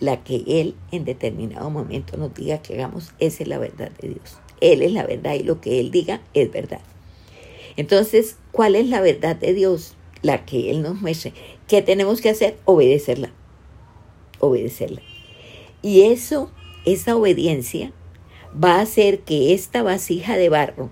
La 0.00 0.24
que 0.24 0.44
Él 0.46 0.74
en 0.92 1.04
determinado 1.04 1.68
momento 1.68 2.16
nos 2.16 2.32
diga 2.32 2.62
que 2.62 2.72
hagamos, 2.72 3.12
esa 3.18 3.42
es 3.42 3.48
la 3.48 3.58
verdad 3.58 3.90
de 4.00 4.08
Dios. 4.08 4.38
Él 4.62 4.80
es 4.80 4.92
la 4.92 5.04
verdad 5.04 5.34
y 5.34 5.42
lo 5.42 5.60
que 5.60 5.78
Él 5.78 5.90
diga 5.90 6.22
es 6.32 6.50
verdad. 6.50 6.80
Entonces, 7.76 8.38
¿cuál 8.50 8.76
es 8.76 8.88
la 8.88 9.02
verdad 9.02 9.36
de 9.36 9.52
Dios? 9.52 9.94
la 10.24 10.46
que 10.46 10.70
Él 10.70 10.82
nos 10.82 11.00
muestre. 11.00 11.34
¿Qué 11.68 11.82
tenemos 11.82 12.20
que 12.20 12.30
hacer? 12.30 12.56
Obedecerla. 12.64 13.30
Obedecerla. 14.40 15.02
Y 15.82 16.02
eso, 16.02 16.50
esa 16.86 17.14
obediencia, 17.14 17.92
va 18.52 18.76
a 18.76 18.80
hacer 18.80 19.20
que 19.20 19.52
esta 19.52 19.82
vasija 19.82 20.36
de 20.36 20.48
barro, 20.48 20.90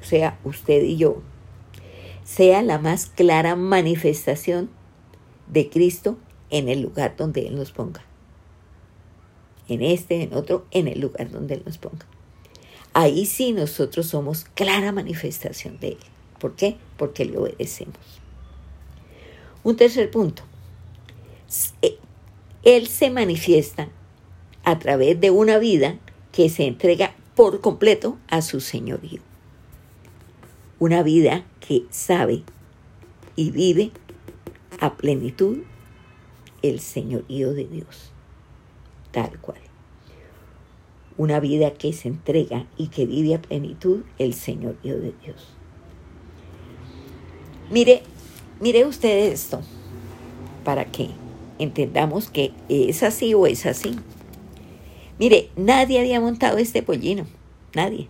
sea, 0.00 0.38
usted 0.44 0.84
y 0.84 0.96
yo, 0.96 1.20
sea 2.28 2.60
la 2.60 2.78
más 2.78 3.06
clara 3.06 3.56
manifestación 3.56 4.68
de 5.46 5.70
Cristo 5.70 6.18
en 6.50 6.68
el 6.68 6.82
lugar 6.82 7.16
donde 7.16 7.46
Él 7.46 7.56
nos 7.56 7.72
ponga. 7.72 8.04
En 9.66 9.80
este, 9.80 10.22
en 10.22 10.34
otro, 10.34 10.66
en 10.70 10.88
el 10.88 11.00
lugar 11.00 11.30
donde 11.30 11.54
Él 11.54 11.62
nos 11.64 11.78
ponga. 11.78 12.04
Ahí 12.92 13.24
sí 13.24 13.52
nosotros 13.52 14.08
somos 14.08 14.44
clara 14.44 14.92
manifestación 14.92 15.78
de 15.80 15.88
Él. 15.88 15.98
¿Por 16.38 16.54
qué? 16.54 16.76
Porque 16.98 17.24
le 17.24 17.38
obedecemos. 17.38 17.96
Un 19.64 19.76
tercer 19.76 20.10
punto. 20.10 20.42
Eh, 21.80 21.96
él 22.62 22.88
se 22.88 23.08
manifiesta 23.08 23.88
a 24.64 24.78
través 24.78 25.18
de 25.18 25.30
una 25.30 25.58
vida 25.58 25.98
que 26.30 26.50
se 26.50 26.66
entrega 26.66 27.14
por 27.34 27.62
completo 27.62 28.18
a 28.28 28.42
su 28.42 28.60
señorío. 28.60 29.27
Una 30.80 31.02
vida 31.02 31.44
que 31.58 31.86
sabe 31.90 32.44
y 33.34 33.50
vive 33.50 33.90
a 34.78 34.96
plenitud 34.96 35.58
el 36.62 36.78
señorío 36.78 37.52
de 37.52 37.64
Dios, 37.64 38.12
tal 39.10 39.40
cual. 39.40 39.58
Una 41.16 41.40
vida 41.40 41.74
que 41.74 41.92
se 41.92 42.06
entrega 42.06 42.66
y 42.76 42.88
que 42.88 43.06
vive 43.06 43.34
a 43.34 43.42
plenitud 43.42 44.02
el 44.18 44.34
señorío 44.34 45.00
de 45.00 45.12
Dios. 45.24 45.48
Mire, 47.70 48.02
mire 48.60 48.86
usted 48.86 49.32
esto, 49.32 49.62
para 50.64 50.84
que 50.84 51.08
entendamos 51.58 52.30
que 52.30 52.52
es 52.68 53.02
así 53.02 53.34
o 53.34 53.48
es 53.48 53.66
así. 53.66 53.96
Mire, 55.18 55.50
nadie 55.56 55.98
había 55.98 56.20
montado 56.20 56.58
este 56.58 56.84
pollino, 56.84 57.26
nadie. 57.74 58.08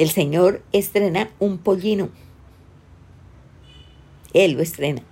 El 0.00 0.08
Señor 0.08 0.62
estrena 0.72 1.28
un 1.40 1.58
pollino. 1.58 2.08
Él 4.32 4.52
lo 4.52 4.62
estrena. 4.62 5.02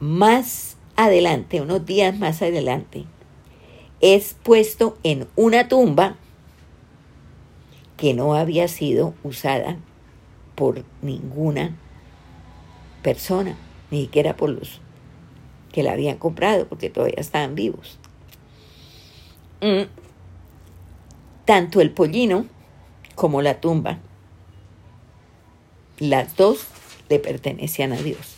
Más 0.00 0.76
adelante, 0.94 1.62
unos 1.62 1.86
días 1.86 2.18
más 2.18 2.42
adelante, 2.42 3.06
es 4.02 4.36
puesto 4.42 4.98
en 5.02 5.26
una 5.34 5.66
tumba 5.66 6.16
que 7.96 8.12
no 8.12 8.34
había 8.34 8.68
sido 8.68 9.14
usada 9.22 9.78
por 10.54 10.84
ninguna 11.00 11.74
persona, 13.02 13.56
ni 13.90 14.02
siquiera 14.02 14.36
por 14.36 14.50
los 14.50 14.82
que 15.72 15.82
la 15.82 15.92
habían 15.92 16.18
comprado, 16.18 16.68
porque 16.68 16.90
todavía 16.90 17.16
estaban 17.16 17.54
vivos. 17.54 17.98
Mm. 19.62 19.84
Tanto 21.46 21.80
el 21.80 21.90
pollino 21.90 22.52
como 23.14 23.42
la 23.42 23.60
tumba, 23.60 23.98
las 25.98 26.36
dos 26.36 26.66
le 27.08 27.18
pertenecían 27.18 27.92
a 27.92 27.96
Dios. 27.96 28.34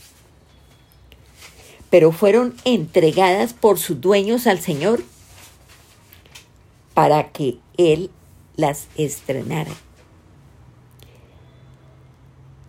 Pero 1.91 2.13
fueron 2.13 2.55
entregadas 2.65 3.53
por 3.53 3.79
sus 3.79 4.01
dueños 4.01 4.47
al 4.47 4.61
Señor 4.61 5.03
para 6.95 7.31
que 7.31 7.59
Él 7.77 8.11
las 8.57 8.89
estrenara. 8.97 9.73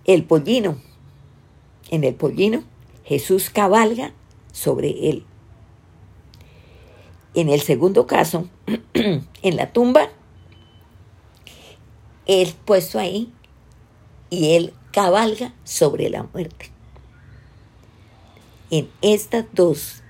El 0.05 0.23
pollino, 0.23 0.77
en 1.89 2.03
el 2.03 2.15
pollino, 2.15 2.63
Jesús 3.03 3.49
cabalga 3.49 4.13
sobre 4.51 5.09
él. 5.09 5.25
En 7.33 7.49
el 7.49 7.61
segundo 7.61 8.07
caso, 8.07 8.47
en 8.93 9.55
la 9.55 9.71
tumba, 9.71 10.09
él 12.27 12.53
puesto 12.65 12.99
ahí 12.99 13.31
y 14.29 14.55
él 14.55 14.73
cabalga 14.91 15.53
sobre 15.63 16.09
la 16.09 16.23
muerte. 16.23 16.71
En 18.69 18.89
estas 19.01 19.45
dos 19.53 20.03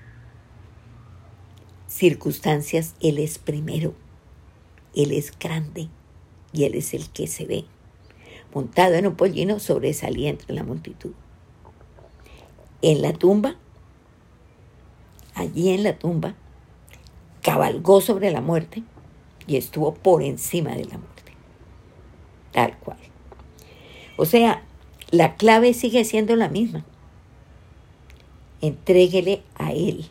circunstancias, 1.86 2.94
Él 3.00 3.18
es 3.18 3.38
primero, 3.38 3.94
Él 4.96 5.12
es 5.12 5.32
grande 5.38 5.88
y 6.52 6.64
Él 6.64 6.74
es 6.74 6.92
el 6.92 7.08
que 7.10 7.28
se 7.28 7.46
ve, 7.46 7.66
montado 8.52 8.94
en 8.94 9.06
un 9.06 9.14
pollino 9.14 9.60
sobresaliente 9.60 10.42
entre 10.42 10.56
la 10.56 10.64
multitud. 10.64 11.12
En 12.82 13.02
la 13.02 13.12
tumba, 13.12 13.56
allí 15.34 15.68
en 15.68 15.84
la 15.84 15.98
tumba, 15.98 16.34
cabalgó 17.42 18.00
sobre 18.00 18.30
la 18.32 18.40
muerte 18.40 18.82
y 19.46 19.56
estuvo 19.56 19.94
por 19.94 20.22
encima 20.22 20.70
de 20.70 20.84
la 20.84 20.98
muerte 20.98 21.17
tal 22.52 22.76
cual. 22.78 22.98
O 24.16 24.26
sea, 24.26 24.62
la 25.10 25.36
clave 25.36 25.74
sigue 25.74 26.04
siendo 26.04 26.36
la 26.36 26.48
misma. 26.48 26.84
Entréguele 28.60 29.42
a 29.54 29.72
Él 29.72 30.06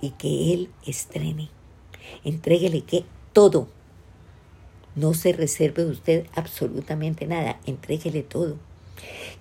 y 0.00 0.10
que 0.10 0.54
Él 0.54 0.70
estrene. 0.86 1.50
Entréguele 2.24 2.80
que 2.80 3.04
todo. 3.32 3.68
No 4.96 5.12
se 5.12 5.32
reserve 5.32 5.84
usted 5.84 6.26
absolutamente 6.34 7.26
nada. 7.26 7.60
Entréguele 7.66 8.22
todo. 8.22 8.56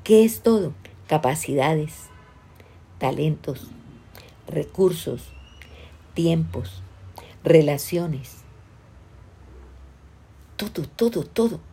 ¿Qué 0.03 0.25
es 0.25 0.41
todo? 0.41 0.73
Capacidades, 1.07 1.93
talentos, 2.97 3.67
recursos, 4.47 5.21
tiempos, 6.13 6.83
relaciones. 7.43 8.43
Todo, 10.57 10.87
todo, 10.87 11.23
todo 11.23 11.72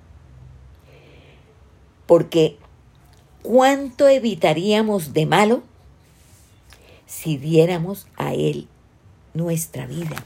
porque 2.11 2.57
¿cuánto 3.41 4.09
evitaríamos 4.09 5.13
de 5.13 5.27
malo 5.27 5.63
si 7.07 7.37
diéramos 7.37 8.09
a 8.17 8.35
Él 8.35 8.67
nuestra 9.33 9.87
vida 9.87 10.17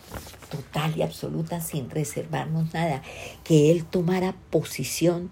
total 0.50 0.96
y 0.96 1.02
absoluta 1.02 1.60
sin 1.60 1.90
reservarnos 1.90 2.72
nada? 2.72 3.02
Que 3.44 3.70
Él 3.70 3.84
tomara 3.84 4.34
posición, 4.48 5.30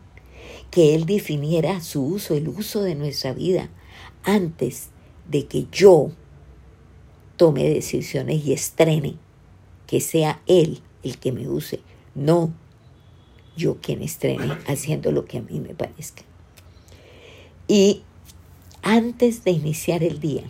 que 0.71 0.95
Él 0.95 1.07
definiera 1.07 1.81
su 1.81 2.05
uso, 2.05 2.35
el 2.35 2.49
uso 2.49 2.83
de 2.83 2.97
nuestra 2.97 3.33
vida 3.33 3.71
antes 4.23 4.91
de 5.31 5.47
que 5.47 5.69
yo 5.73 6.11
tome 7.39 7.67
decisiones 7.67 8.45
y 8.45 8.53
estrene, 8.53 9.15
que 9.87 10.03
sea 10.03 10.43
Él 10.47 10.83
el 11.03 11.17
que 11.17 11.33
me 11.33 11.49
use, 11.49 11.81
no 12.15 12.53
yo 13.57 13.79
quien 13.81 14.03
estrene 14.03 14.59
haciendo 14.67 15.13
lo 15.13 15.25
que 15.25 15.39
a 15.39 15.41
mí 15.41 15.59
me 15.59 15.73
parezca. 15.73 16.25
Y 17.73 18.03
antes 18.83 19.45
de 19.45 19.51
iniciar 19.51 20.03
el 20.03 20.21
día, 20.21 20.43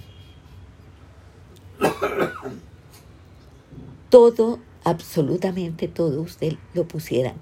todo, 4.11 4.59
absolutamente 4.83 5.87
todo, 5.87 6.21
usted 6.21 6.55
lo 6.75 6.89
pusiera 6.89 7.35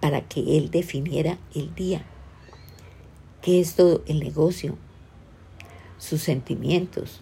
para 0.00 0.22
que 0.22 0.56
él 0.56 0.70
definiera 0.70 1.36
el 1.54 1.74
día. 1.74 2.06
¿Qué 3.42 3.60
es 3.60 3.74
todo 3.74 4.02
el 4.06 4.20
negocio? 4.20 4.78
Sus 5.98 6.22
sentimientos, 6.22 7.20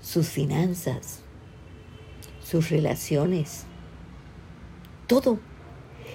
sus 0.00 0.28
finanzas, 0.28 1.20
sus 2.42 2.70
relaciones, 2.70 3.66
todo. 5.06 5.38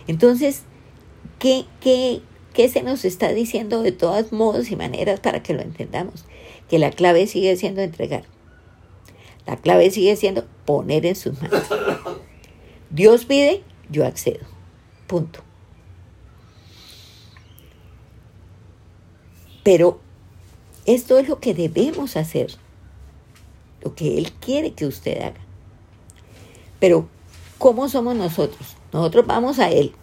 Entonces, 0.08 0.64
¿qué, 1.38 1.68
qué, 1.80 2.24
¿Qué 2.60 2.68
se 2.68 2.84
nos 2.84 3.06
está 3.06 3.30
diciendo 3.30 3.84
de 3.84 3.94
todos 3.94 4.34
modos 4.34 4.70
y 4.70 4.76
maneras 4.76 5.22
para 5.22 5.42
que 5.42 5.54
lo 5.54 5.62
entendamos? 5.62 6.26
Que 6.70 6.78
la 6.78 6.92
clave 6.92 7.26
sigue 7.26 7.56
siendo 7.56 7.80
entregar. 7.80 8.26
La 9.46 9.56
clave 9.56 9.90
sigue 9.92 10.18
siendo 10.18 10.46
poner 10.66 11.06
en 11.06 11.16
sus 11.16 11.42
manos. 11.42 11.64
Dios 12.90 13.24
pide, 13.24 13.64
yo 13.90 14.06
accedo. 14.06 14.46
Punto. 15.08 15.40
Pero 19.64 20.02
esto 20.86 21.18
es 21.18 21.30
lo 21.30 21.40
que 21.40 21.54
debemos 21.54 22.18
hacer. 22.18 22.52
Lo 23.80 23.96
que 23.96 24.18
Él 24.18 24.34
quiere 24.34 24.74
que 24.74 24.86
usted 24.86 25.22
haga. 25.22 25.40
Pero, 26.82 27.08
¿cómo 27.58 27.88
somos 27.88 28.18
nosotros? 28.18 28.76
Nosotros 28.92 29.26
vamos 29.26 29.60
a 29.60 29.70
Él 29.70 29.94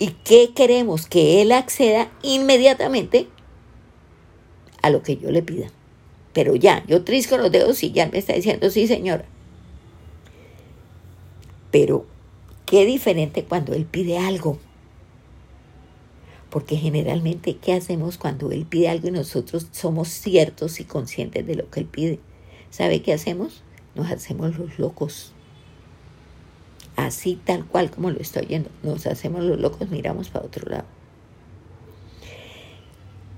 ¿Y 0.00 0.12
qué 0.24 0.52
queremos? 0.54 1.06
Que 1.06 1.42
Él 1.42 1.52
acceda 1.52 2.10
inmediatamente 2.22 3.28
a 4.80 4.88
lo 4.88 5.02
que 5.02 5.18
yo 5.18 5.30
le 5.30 5.42
pida. 5.42 5.70
Pero 6.32 6.56
ya, 6.56 6.82
yo 6.86 7.04
trisco 7.04 7.36
los 7.36 7.52
dedos 7.52 7.82
y 7.82 7.92
ya 7.92 8.06
me 8.06 8.16
está 8.16 8.32
diciendo, 8.32 8.70
sí, 8.70 8.86
señora. 8.86 9.26
Pero, 11.70 12.06
qué 12.64 12.86
diferente 12.86 13.44
cuando 13.44 13.74
Él 13.74 13.84
pide 13.84 14.16
algo. 14.16 14.58
Porque 16.48 16.76
generalmente, 16.78 17.56
¿qué 17.56 17.74
hacemos 17.74 18.16
cuando 18.16 18.52
Él 18.52 18.64
pide 18.64 18.88
algo 18.88 19.08
y 19.08 19.12
nosotros 19.12 19.66
somos 19.70 20.08
ciertos 20.08 20.80
y 20.80 20.84
conscientes 20.84 21.46
de 21.46 21.56
lo 21.56 21.68
que 21.68 21.80
Él 21.80 21.86
pide? 21.86 22.20
¿Sabe 22.70 23.02
qué 23.02 23.12
hacemos? 23.12 23.62
Nos 23.94 24.10
hacemos 24.10 24.56
los 24.56 24.78
locos. 24.78 25.34
Así 27.00 27.40
tal 27.42 27.64
cual 27.64 27.90
como 27.90 28.10
lo 28.10 28.20
estoy 28.20 28.44
oyendo. 28.44 28.68
Nos 28.82 29.06
hacemos 29.06 29.42
los 29.42 29.58
locos, 29.58 29.88
miramos 29.88 30.28
para 30.28 30.44
otro 30.44 30.68
lado. 30.68 30.84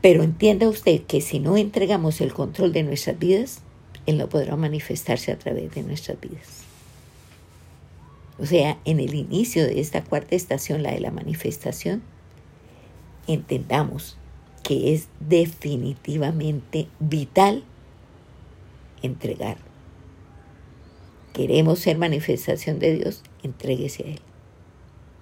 Pero 0.01 0.25
entienda 0.25 0.69
usted 0.69 1.03
que 1.03 1.21
si 1.21 1.39
no 1.39 1.57
entregamos 1.57 2.21
el 2.21 2.33
control 2.33 2.73
de 2.73 2.83
nuestras 2.83 3.21
vidas, 3.21 3.61
Él 4.05 4.19
no 4.19 4.29
podrá 4.29 4.57
manifestarse 4.57 5.31
a 5.31 5.39
través 5.39 5.73
de 5.77 5.85
nuestras 5.85 6.21
vidas. 6.21 6.65
O 8.41 8.47
sea, 8.47 8.81
en 8.85 8.99
el 8.99 9.15
inicio 9.15 9.65
de 9.65 9.79
esta 9.79 10.03
cuarta 10.03 10.35
estación, 10.35 10.83
la 10.83 10.91
de 10.91 10.99
la 10.99 11.13
manifestación, 11.13 12.03
entendamos 13.29 14.17
que 14.65 14.93
es 14.93 15.07
definitivamente 15.21 16.89
vital 16.99 17.63
entregar. 19.03 19.59
Queremos 21.33 21.79
ser 21.79 21.97
manifestación 21.97 22.81
de 22.81 22.95
Dios, 22.95 23.23
entréguese 23.43 24.05
a 24.05 24.11
Él, 24.11 24.21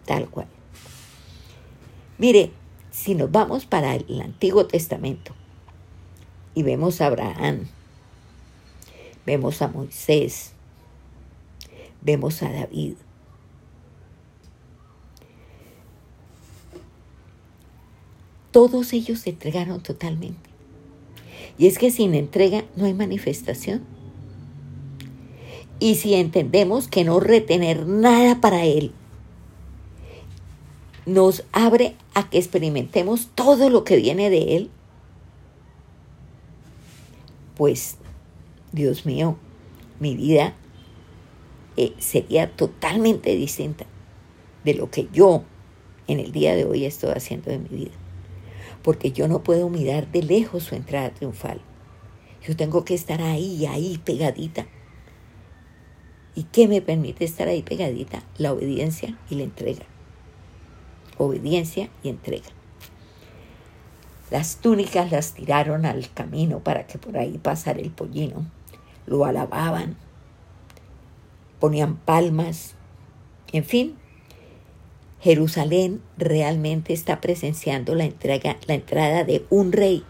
tal 0.06 0.28
cual. 0.28 0.48
Mire, 2.18 2.52
si 2.90 3.14
nos 3.14 3.30
vamos 3.30 3.66
para 3.66 3.94
el 3.94 4.20
Antiguo 4.20 4.66
Testamento 4.66 5.34
y 6.54 6.62
vemos 6.62 7.00
a 7.00 7.06
Abraham, 7.06 7.66
vemos 9.24 9.62
a 9.62 9.68
Moisés, 9.68 10.52
vemos 12.02 12.42
a 12.42 12.50
David, 12.50 12.94
todos 18.50 18.92
ellos 18.92 19.20
se 19.20 19.30
entregaron 19.30 19.82
totalmente. 19.82 20.50
Y 21.58 21.66
es 21.66 21.78
que 21.78 21.90
sin 21.90 22.14
entrega 22.14 22.64
no 22.76 22.84
hay 22.84 22.94
manifestación. 22.94 23.82
Y 25.80 25.96
si 25.96 26.14
entendemos 26.14 26.86
que 26.86 27.04
no 27.04 27.18
retener 27.18 27.86
nada 27.86 28.40
para 28.40 28.64
Él 28.64 28.92
nos 31.06 31.44
abre 31.50 31.96
a 32.14 32.30
que 32.30 32.38
experimentemos 32.38 33.30
todo 33.34 33.68
lo 33.70 33.82
que 33.82 33.96
viene 33.96 34.30
de 34.30 34.56
Él, 34.56 34.70
pues, 37.56 37.96
Dios 38.70 39.06
mío, 39.06 39.36
mi 39.98 40.14
vida 40.14 40.54
eh, 41.76 41.94
sería 41.98 42.54
totalmente 42.54 43.34
distinta 43.34 43.86
de 44.62 44.74
lo 44.74 44.90
que 44.90 45.08
yo 45.12 45.42
en 46.06 46.20
el 46.20 46.30
día 46.30 46.54
de 46.54 46.64
hoy 46.64 46.84
estoy 46.84 47.10
haciendo 47.10 47.50
de 47.50 47.58
mi 47.58 47.68
vida 47.68 48.00
porque 48.82 49.12
yo 49.12 49.28
no 49.28 49.42
puedo 49.42 49.68
mirar 49.68 50.10
de 50.10 50.22
lejos 50.22 50.64
su 50.64 50.74
entrada 50.74 51.10
triunfal. 51.10 51.60
Yo 52.46 52.56
tengo 52.56 52.84
que 52.84 52.94
estar 52.94 53.20
ahí, 53.20 53.66
ahí, 53.66 54.00
pegadita. 54.02 54.66
¿Y 56.34 56.44
qué 56.44 56.68
me 56.68 56.80
permite 56.80 57.24
estar 57.24 57.48
ahí 57.48 57.62
pegadita? 57.62 58.22
La 58.38 58.52
obediencia 58.52 59.18
y 59.28 59.34
la 59.36 59.44
entrega. 59.44 59.84
Obediencia 61.18 61.90
y 62.02 62.08
entrega. 62.08 62.48
Las 64.30 64.56
túnicas 64.56 65.10
las 65.10 65.34
tiraron 65.34 65.84
al 65.84 66.08
camino 66.12 66.60
para 66.60 66.86
que 66.86 66.98
por 66.98 67.18
ahí 67.18 67.38
pasara 67.38 67.80
el 67.80 67.90
pollino. 67.90 68.46
Lo 69.06 69.24
alababan, 69.24 69.96
ponían 71.58 71.96
palmas, 71.96 72.74
en 73.52 73.64
fin, 73.64 73.96
Jerusalén 75.20 76.00
realmente 76.16 76.92
está 76.92 77.20
presenciando 77.20 77.94
la, 77.94 78.04
entrega, 78.04 78.56
la 78.66 78.74
entrada 78.74 79.24
de 79.24 79.44
un 79.50 79.72
rey. 79.72 80.04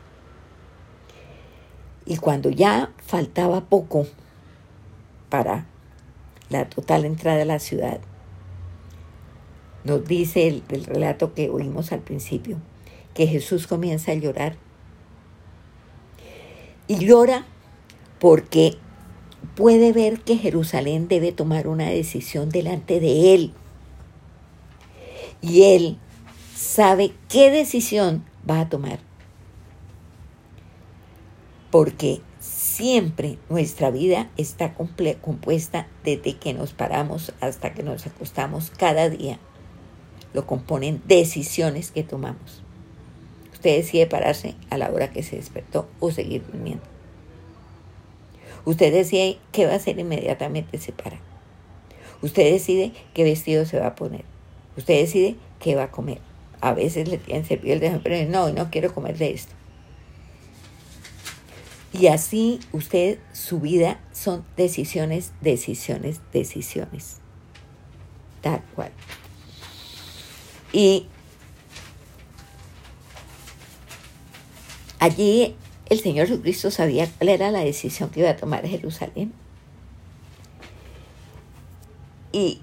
Y 2.04 2.18
cuando 2.18 2.50
ya 2.50 2.92
faltaba 2.98 3.62
poco 3.62 4.06
para 5.28 5.66
la 6.50 6.68
total 6.68 7.04
entrada 7.04 7.42
a 7.42 7.46
la 7.46 7.58
ciudad, 7.58 8.00
nos 9.84 10.04
dice 10.06 10.46
el, 10.46 10.62
el 10.68 10.84
relato 10.84 11.32
que 11.32 11.48
oímos 11.48 11.92
al 11.92 12.00
principio, 12.00 12.58
que 13.14 13.26
Jesús 13.26 13.66
comienza 13.66 14.12
a 14.12 14.16
llorar. 14.16 14.56
Y 16.86 17.06
llora 17.06 17.46
porque 18.18 18.76
puede 19.54 19.92
ver 19.92 20.20
que 20.20 20.36
Jerusalén 20.36 21.08
debe 21.08 21.32
tomar 21.32 21.66
una 21.66 21.88
decisión 21.88 22.50
delante 22.50 23.00
de 23.00 23.34
él 23.34 23.54
y 25.40 25.62
Él 25.62 25.98
sabe 26.54 27.12
qué 27.28 27.50
decisión 27.50 28.24
va 28.48 28.60
a 28.60 28.68
tomar. 28.68 28.98
Porque 31.70 32.20
siempre 32.70 33.36
nuestra 33.48 33.90
vida 33.90 34.30
está 34.36 34.74
compuesta 34.74 35.88
desde 36.04 36.36
que 36.36 36.54
nos 36.54 36.72
paramos 36.72 37.32
hasta 37.40 37.74
que 37.74 37.82
nos 37.82 38.06
acostamos 38.06 38.70
cada 38.70 39.10
día. 39.10 39.38
Lo 40.32 40.46
componen 40.46 41.02
decisiones 41.06 41.90
que 41.90 42.04
tomamos. 42.04 42.62
Usted 43.52 43.76
decide 43.76 44.06
pararse 44.06 44.54
a 44.70 44.78
la 44.78 44.90
hora 44.90 45.10
que 45.10 45.24
se 45.24 45.36
despertó 45.36 45.88
o 45.98 46.12
seguir 46.12 46.46
durmiendo. 46.46 46.84
Usted 48.64 48.92
decide 48.92 49.38
qué 49.52 49.66
va 49.66 49.72
a 49.72 49.76
hacer 49.76 49.98
inmediatamente 49.98 50.78
se 50.78 50.92
para. 50.92 51.18
Usted 52.22 52.52
decide 52.52 52.92
qué 53.14 53.24
vestido 53.24 53.66
se 53.66 53.80
va 53.80 53.88
a 53.88 53.94
poner. 53.96 54.24
Usted 54.76 55.00
decide 55.00 55.36
qué 55.58 55.74
va 55.74 55.84
a 55.84 55.90
comer. 55.90 56.20
A 56.60 56.72
veces 56.72 57.08
le 57.08 57.18
tienen 57.18 57.44
servido 57.44 57.74
el 57.74 57.80
de 57.80 58.00
pero 58.02 58.30
no, 58.30 58.52
no 58.52 58.70
quiero 58.70 58.94
comer 58.94 59.18
de 59.18 59.32
esto. 59.32 59.59
Y 61.92 62.06
así 62.06 62.60
usted, 62.72 63.18
su 63.32 63.60
vida 63.60 63.98
son 64.12 64.44
decisiones, 64.56 65.32
decisiones, 65.40 66.20
decisiones. 66.32 67.16
Tal 68.42 68.62
cual. 68.74 68.92
Y 70.72 71.06
allí 75.00 75.56
el 75.86 76.00
Señor 76.00 76.28
Jesucristo 76.28 76.70
sabía 76.70 77.10
cuál 77.18 77.30
era 77.30 77.50
la 77.50 77.60
decisión 77.60 78.10
que 78.10 78.20
iba 78.20 78.30
a 78.30 78.36
tomar 78.36 78.66
Jerusalén. 78.66 79.32
Y 82.32 82.60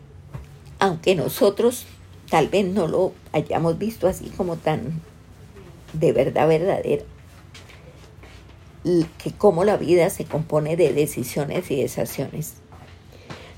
aunque 0.79 1.15
nosotros 1.15 1.85
tal 2.29 2.47
vez 2.47 2.65
no 2.65 2.87
lo 2.87 3.13
hayamos 3.33 3.77
visto 3.77 4.07
así 4.07 4.29
como 4.29 4.55
tan 4.55 5.01
de 5.91 6.13
verdad 6.13 6.47
verdadera, 6.47 7.03
que 9.17 9.31
cómo 9.31 9.63
la 9.63 9.77
vida 9.77 10.09
se 10.09 10.25
compone 10.25 10.75
de 10.75 10.93
decisiones 10.93 11.69
y 11.71 11.81
desacciones. 11.81 12.55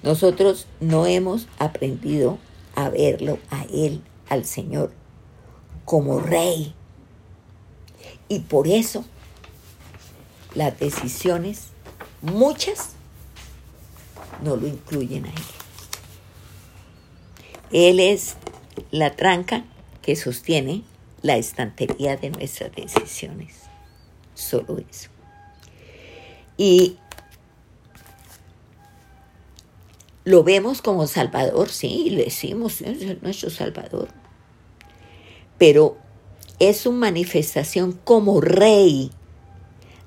Nosotros 0.02 0.68
no 0.80 1.06
hemos 1.06 1.48
aprendido 1.58 2.38
a 2.76 2.89
verlo 2.89 3.39
a 3.50 3.63
Él, 3.74 4.02
al 4.30 4.46
Señor, 4.46 4.92
como 5.86 6.20
Rey. 6.20 6.74
Y 8.28 8.39
por 8.39 8.68
eso 8.68 9.04
las 10.56 10.80
decisiones, 10.80 11.68
muchas, 12.22 12.92
no 14.44 14.56
lo 14.56 14.68
incluyen 14.68 15.26
a 15.26 15.30
Él. 15.30 15.36
Él 17.72 18.00
es 18.00 18.36
la 18.92 19.15
tranca 19.15 19.65
que 20.02 20.15
sostiene 20.15 20.84
la 21.22 21.38
estantería 21.38 22.18
de 22.18 22.30
nuestras 22.30 22.74
decisiones. 22.74 23.56
Solo 24.34 24.78
eso. 24.89 25.10
Y 26.60 26.98
lo 30.26 30.43
vemos 30.43 30.82
como 30.82 31.08
Salvador, 31.08 31.69
sí, 31.69 32.10
le 32.10 32.26
decimos, 32.26 32.82
es 32.82 33.22
nuestro 33.24 33.50
Salvador. 33.50 34.10
Pero 35.58 35.98
es 36.60 36.82
su 36.82 36.91
manifestación 36.91 37.93
como 38.04 38.41
rey 38.41 39.12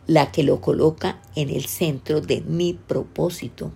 la 0.06 0.30
que 0.30 0.42
lo 0.42 0.60
coloca 0.60 1.22
en 1.34 1.48
el 1.48 1.64
centro 1.64 2.20
de 2.20 2.42
mi 2.42 2.74
propósito 2.74 3.72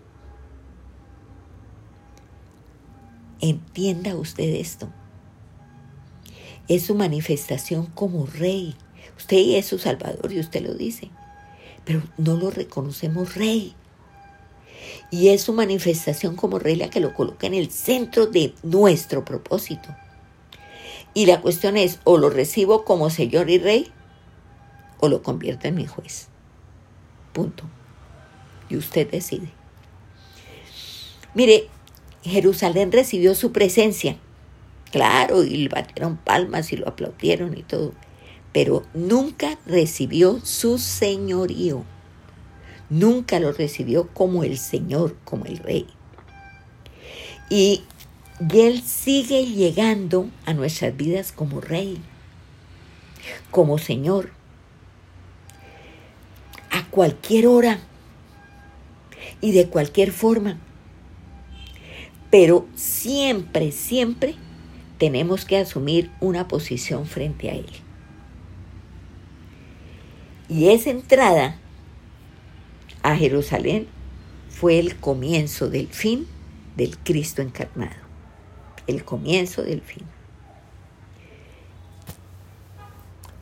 Entienda 3.40 4.16
usted 4.16 4.54
esto. 4.54 4.88
Es 6.68 6.84
su 6.84 6.94
manifestación 6.94 7.86
como 7.86 8.26
rey. 8.26 8.74
Usted 9.16 9.56
es 9.56 9.66
su 9.66 9.78
salvador 9.78 10.32
y 10.32 10.40
usted 10.40 10.66
lo 10.66 10.74
dice. 10.74 11.10
Pero 11.86 12.02
no 12.18 12.36
lo 12.36 12.50
reconocemos 12.50 13.34
rey. 13.36 13.74
Y 15.10 15.28
es 15.28 15.40
su 15.40 15.54
manifestación 15.54 16.36
como 16.36 16.58
rey 16.58 16.76
la 16.76 16.90
que 16.90 17.00
lo 17.00 17.14
coloca 17.14 17.46
en 17.46 17.54
el 17.54 17.70
centro 17.70 18.26
de 18.26 18.52
nuestro 18.62 19.24
propósito. 19.24 19.88
Y 21.14 21.24
la 21.24 21.40
cuestión 21.40 21.78
es, 21.78 22.00
o 22.04 22.18
lo 22.18 22.28
recibo 22.28 22.84
como 22.84 23.08
Señor 23.08 23.48
y 23.48 23.56
Rey, 23.58 23.90
o 24.98 25.08
lo 25.08 25.22
convierto 25.22 25.66
en 25.66 25.76
mi 25.76 25.86
juez. 25.86 26.28
Punto. 27.32 27.64
Y 28.68 28.76
usted 28.76 29.10
decide. 29.10 29.50
Mire, 31.32 31.68
Jerusalén 32.22 32.92
recibió 32.92 33.34
su 33.34 33.52
presencia. 33.52 34.18
claro, 34.90 35.44
y 35.44 35.56
le 35.56 35.68
batieron 35.68 36.16
palmas 36.16 36.72
y 36.72 36.76
lo 36.76 36.88
aplaudieron 36.88 37.56
y 37.56 37.62
todo, 37.62 37.92
pero 38.56 38.84
nunca 38.94 39.58
recibió 39.66 40.40
su 40.42 40.78
señorío, 40.78 41.84
nunca 42.88 43.38
lo 43.38 43.52
recibió 43.52 44.08
como 44.14 44.44
el 44.44 44.56
Señor, 44.56 45.14
como 45.26 45.44
el 45.44 45.58
Rey. 45.58 45.86
Y, 47.50 47.84
Él 48.54 48.80
sigue 48.80 49.44
llegando 49.44 50.30
a 50.46 50.54
nuestras 50.54 50.96
vidas 50.96 51.32
como 51.32 51.60
Rey, 51.60 52.00
como 53.50 53.76
Señor, 53.76 54.30
a 56.70 56.86
cualquier 56.86 57.48
hora 57.48 57.80
y 59.42 59.52
de 59.52 59.68
cualquier 59.68 60.12
forma. 60.12 60.56
Pero 62.30 62.66
siempre, 62.74 63.70
siempre 63.70 64.34
tenemos 64.96 65.44
que 65.44 65.58
asumir 65.58 66.10
una 66.20 66.48
posición 66.48 67.04
frente 67.04 67.50
a 67.50 67.54
Él. 67.56 67.85
Y 70.48 70.68
esa 70.68 70.90
entrada 70.90 71.56
a 73.02 73.16
Jerusalén 73.16 73.88
fue 74.48 74.78
el 74.78 74.96
comienzo 74.96 75.68
del 75.68 75.88
fin 75.88 76.26
del 76.76 76.98
Cristo 76.98 77.42
encarnado. 77.42 77.96
El 78.86 79.04
comienzo 79.04 79.62
del 79.62 79.80
fin. 79.80 80.04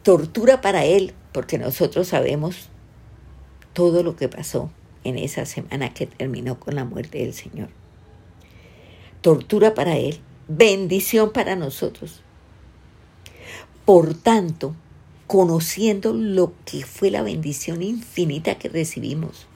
Tortura 0.02 0.60
para 0.60 0.84
Él, 0.84 1.14
porque 1.32 1.58
nosotros 1.58 2.08
sabemos 2.08 2.68
todo 3.72 4.02
lo 4.02 4.16
que 4.16 4.28
pasó 4.28 4.70
en 5.02 5.18
esa 5.18 5.44
semana 5.46 5.92
que 5.92 6.06
terminó 6.06 6.58
con 6.58 6.74
la 6.74 6.84
muerte 6.84 7.18
del 7.18 7.34
Señor. 7.34 7.68
Tortura 9.20 9.74
para 9.74 9.96
Él, 9.96 10.20
bendición 10.48 11.32
para 11.32 11.56
nosotros. 11.56 12.22
Por 13.84 14.14
tanto, 14.14 14.74
conociendo 15.26 16.12
lo 16.12 16.52
que 16.64 16.84
fue 16.84 17.10
la 17.10 17.22
bendición 17.22 17.82
infinita 17.82 18.58
que 18.58 18.68
recibimos 18.68 19.46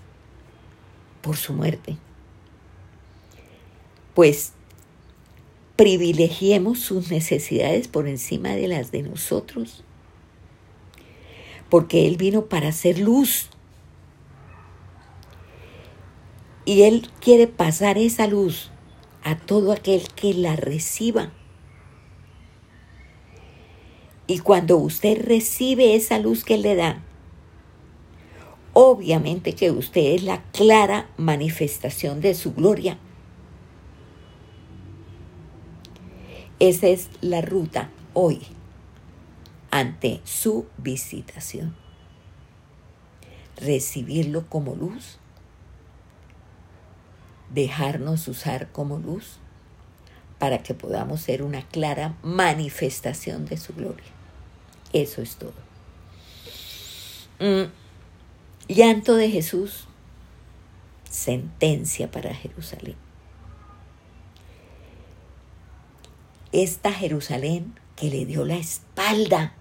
por 1.22 1.36
su 1.36 1.52
muerte, 1.52 1.96
pues 4.14 4.52
privilegiemos 5.76 6.80
sus 6.80 7.10
necesidades 7.10 7.88
por 7.88 8.08
encima 8.08 8.50
de 8.50 8.68
las 8.68 8.90
de 8.90 9.02
nosotros, 9.02 9.84
porque 11.68 12.06
Él 12.06 12.16
vino 12.16 12.46
para 12.46 12.68
hacer 12.68 12.98
luz 12.98 13.50
Y 16.68 16.82
Él 16.82 17.08
quiere 17.22 17.46
pasar 17.46 17.96
esa 17.96 18.26
luz 18.26 18.70
a 19.24 19.38
todo 19.38 19.72
aquel 19.72 20.02
que 20.14 20.34
la 20.34 20.54
reciba. 20.54 21.32
Y 24.28 24.38
cuando 24.38 24.76
usted 24.76 25.20
recibe 25.24 25.96
esa 25.96 26.20
luz 26.20 26.44
que 26.44 26.56
le 26.56 26.76
da, 26.76 27.02
obviamente 28.72 29.54
que 29.54 29.72
usted 29.72 30.14
es 30.14 30.22
la 30.22 30.44
clara 30.52 31.08
manifestación 31.16 32.20
de 32.20 32.34
su 32.34 32.54
gloria. 32.54 32.98
Esa 36.60 36.86
es 36.86 37.08
la 37.20 37.40
ruta 37.40 37.90
hoy 38.14 38.42
ante 39.72 40.20
su 40.22 40.66
visitación. 40.76 41.74
Recibirlo 43.56 44.48
como 44.48 44.76
luz 44.76 45.18
dejarnos 47.50 48.28
usar 48.28 48.70
como 48.72 48.98
luz 48.98 49.38
para 50.38 50.62
que 50.62 50.74
podamos 50.74 51.20
ser 51.20 51.42
una 51.42 51.62
clara 51.62 52.16
manifestación 52.22 53.46
de 53.46 53.56
su 53.56 53.74
gloria. 53.74 54.17
Eso 54.92 55.22
es 55.22 55.36
todo. 55.36 55.54
Mm, 57.40 57.70
llanto 58.68 59.14
de 59.14 59.30
Jesús, 59.30 59.86
sentencia 61.08 62.10
para 62.10 62.34
Jerusalén. 62.34 62.96
Esta 66.52 66.92
Jerusalén 66.92 67.74
que 67.96 68.10
le 68.10 68.24
dio 68.24 68.44
la 68.44 68.56
espalda, 68.56 69.54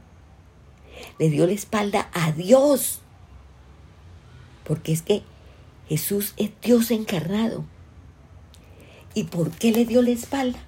le 1.19 1.29
dio 1.29 1.45
la 1.45 1.53
espalda 1.53 2.09
a 2.13 2.31
Dios, 2.31 3.01
porque 4.63 4.93
es 4.93 5.01
que 5.01 5.23
Jesús 5.89 6.33
es 6.37 6.51
Dios 6.61 6.91
encarnado 6.91 7.65
¿Y 9.17 9.23
por 9.23 9.49
qué 9.49 9.71
le 9.71 9.83
dio 9.83 10.03
la 10.03 10.11
espalda? 10.11 10.59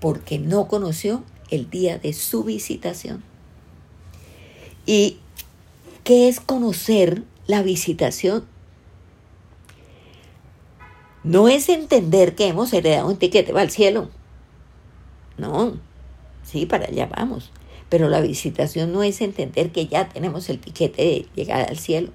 Porque 0.00 0.38
no 0.38 0.66
conoció 0.66 1.22
el 1.50 1.68
día 1.68 1.98
de 1.98 2.14
su 2.14 2.42
visitación. 2.42 3.22
¿Y 4.86 5.18
qué 6.02 6.28
es 6.28 6.40
conocer 6.40 7.22
la 7.46 7.62
visitación? 7.62 8.44
No 11.22 11.48
es 11.48 11.70
entender 11.70 12.34
que 12.34 12.48
hemos 12.48 12.72
heredado 12.72 13.08
un 13.08 13.16
tiquete 13.16 13.52
para 13.52 13.64
el 13.64 13.70
cielo. 13.70 14.10
No, 15.38 15.78
sí, 16.42 16.66
para 16.66 16.86
allá 16.86 17.06
vamos. 17.06 17.50
Pero 17.88 18.08
la 18.08 18.20
visitación 18.20 18.92
no 18.92 19.02
es 19.02 19.20
entender 19.20 19.72
que 19.72 19.86
ya 19.86 20.08
tenemos 20.08 20.48
el 20.50 20.58
tiquete 20.58 21.02
de 21.02 21.26
llegar 21.34 21.66
al 21.68 21.78
cielo. 21.78 22.10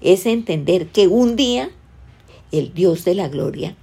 Es 0.00 0.26
entender 0.26 0.88
que 0.88 1.06
un 1.06 1.36
día 1.36 1.70
el 2.50 2.74
Dios 2.74 3.04
de 3.04 3.14
la 3.14 3.28
gloria 3.28 3.76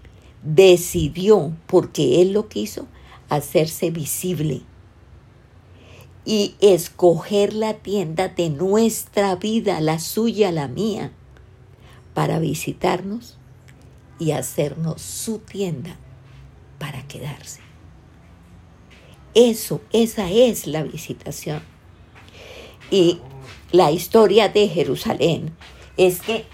decidió, 0.43 1.54
porque 1.67 2.21
Él 2.21 2.34
lo 2.34 2.50
quiso, 2.50 2.88
hacerse 3.30 3.91
visible 3.91 4.63
y 6.23 6.55
escoger 6.60 7.53
la 7.53 7.75
tienda 7.75 8.27
de 8.27 8.49
nuestra 8.49 9.36
vida, 9.36 9.81
la 9.81 9.99
suya, 9.99 10.51
la 10.51 10.67
mía, 10.67 11.12
para 12.13 12.39
visitarnos 12.39 13.38
y 14.19 14.31
hacernos 14.31 15.01
su 15.01 15.39
tienda 15.39 15.97
para 16.77 17.07
quedarse. 17.07 17.62
Eso, 19.34 19.81
esa 19.93 20.29
es 20.29 20.67
la 20.67 20.84
visitación. 20.84 21.63
Y 22.91 23.19
la 23.71 23.91
historia 23.91 24.49
de 24.49 24.67
Jerusalén 24.67 25.55
es 25.97 26.21
que 26.21 26.45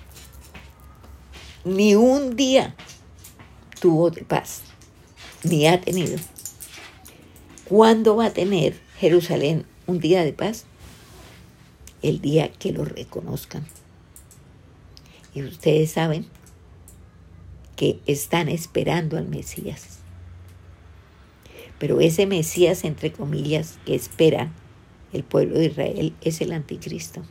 ni 1.65 1.95
un 1.95 2.36
día 2.36 2.75
tuvo 3.82 4.12
de 4.12 4.23
paz, 4.23 4.62
ni 5.43 5.67
ha 5.67 5.82
tenido. 5.82 6.17
¿Cuándo 7.67 8.15
va 8.15 8.27
a 8.27 8.34
tener 8.34 8.87
Jerusalén 8.99 9.65
un 9.86 9.99
día 9.99 10.23
de 10.23 10.33
paz? 10.33 10.65
El 12.01 12.19
día 12.19 12.51
que 12.51 12.71
lo 12.71 12.83
reconozcan. 12.83 13.63
Y 15.36 15.43
ustedes 15.43 15.91
saben 15.91 16.25
que 17.75 17.99
están 18.07 18.49
esperando 18.49 19.17
al 19.17 19.27
Mesías. 19.27 19.99
Pero 21.77 22.01
ese 22.01 22.25
Mesías, 22.25 22.83
entre 22.83 23.12
comillas, 23.12 23.77
que 23.86 23.93
espera 23.93 24.51
el 25.13 25.23
pueblo 25.23 25.60
de 25.60 25.65
Israel 25.67 26.15
es 26.21 26.41
el 26.41 26.51
anticristo. 26.51 27.21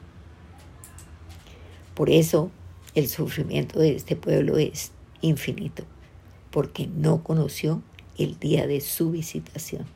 Por 1.94 2.10
eso 2.10 2.52
el 2.94 3.08
sufrimiento 3.08 3.80
de 3.80 3.96
este 3.96 4.14
pueblo 4.14 4.56
es 4.56 4.92
infinito 5.20 5.82
porque 6.52 6.86
no 6.86 7.24
conoció 7.24 7.82
el 8.18 8.38
día 8.38 8.68
de 8.68 8.80
su 8.80 9.10
visitación. 9.10 9.95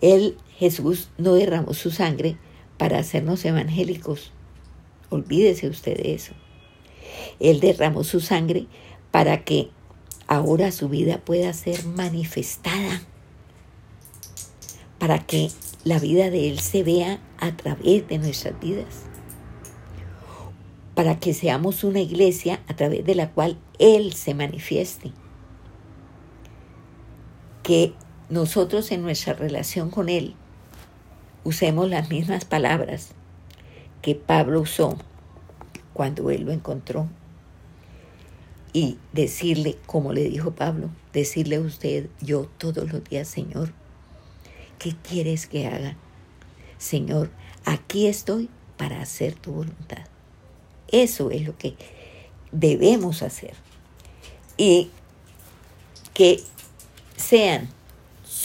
Él, 0.00 0.36
Jesús, 0.58 1.10
no 1.18 1.34
derramó 1.34 1.74
su 1.74 1.90
sangre 1.90 2.36
para 2.78 2.98
hacernos 2.98 3.44
evangélicos. 3.44 4.32
Olvídese 5.10 5.68
usted 5.68 5.96
de 5.96 6.14
eso. 6.14 6.32
Él 7.40 7.60
derramó 7.60 8.04
su 8.04 8.20
sangre 8.20 8.66
para 9.10 9.44
que 9.44 9.70
ahora 10.26 10.72
su 10.72 10.88
vida 10.88 11.18
pueda 11.18 11.52
ser 11.52 11.84
manifestada, 11.84 13.02
para 14.98 15.18
que 15.18 15.50
la 15.84 15.98
vida 15.98 16.30
de 16.30 16.48
Él 16.48 16.58
se 16.58 16.82
vea 16.82 17.20
a 17.38 17.56
través 17.56 18.08
de 18.08 18.18
nuestras 18.18 18.58
vidas 18.60 19.06
para 20.96 21.20
que 21.20 21.34
seamos 21.34 21.84
una 21.84 22.00
iglesia 22.00 22.62
a 22.68 22.74
través 22.74 23.04
de 23.04 23.14
la 23.14 23.30
cual 23.30 23.58
Él 23.78 24.14
se 24.14 24.32
manifieste. 24.32 25.12
Que 27.62 27.92
nosotros 28.28 28.90
en 28.90 29.02
nuestra 29.02 29.34
relación 29.34 29.90
con 29.90 30.08
Él 30.08 30.34
usemos 31.44 31.88
las 31.88 32.10
mismas 32.10 32.44
palabras 32.44 33.10
que 34.02 34.14
Pablo 34.16 34.60
usó 34.60 34.98
cuando 35.92 36.30
Él 36.30 36.42
lo 36.42 36.52
encontró. 36.52 37.08
Y 38.72 38.98
decirle, 39.12 39.78
como 39.86 40.12
le 40.12 40.24
dijo 40.24 40.50
Pablo, 40.50 40.90
decirle 41.12 41.56
a 41.56 41.60
usted, 41.60 42.10
yo 42.20 42.46
todos 42.58 42.92
los 42.92 43.02
días, 43.04 43.26
Señor, 43.26 43.72
¿qué 44.78 44.94
quieres 45.02 45.46
que 45.46 45.66
haga? 45.66 45.96
Señor, 46.76 47.30
aquí 47.64 48.06
estoy 48.06 48.50
para 48.76 49.00
hacer 49.00 49.34
tu 49.34 49.52
voluntad. 49.52 50.04
Eso 50.88 51.30
es 51.30 51.46
lo 51.46 51.56
que 51.56 51.74
debemos 52.52 53.22
hacer. 53.22 53.54
Y 54.58 54.90
que 56.12 56.42
sean 57.16 57.70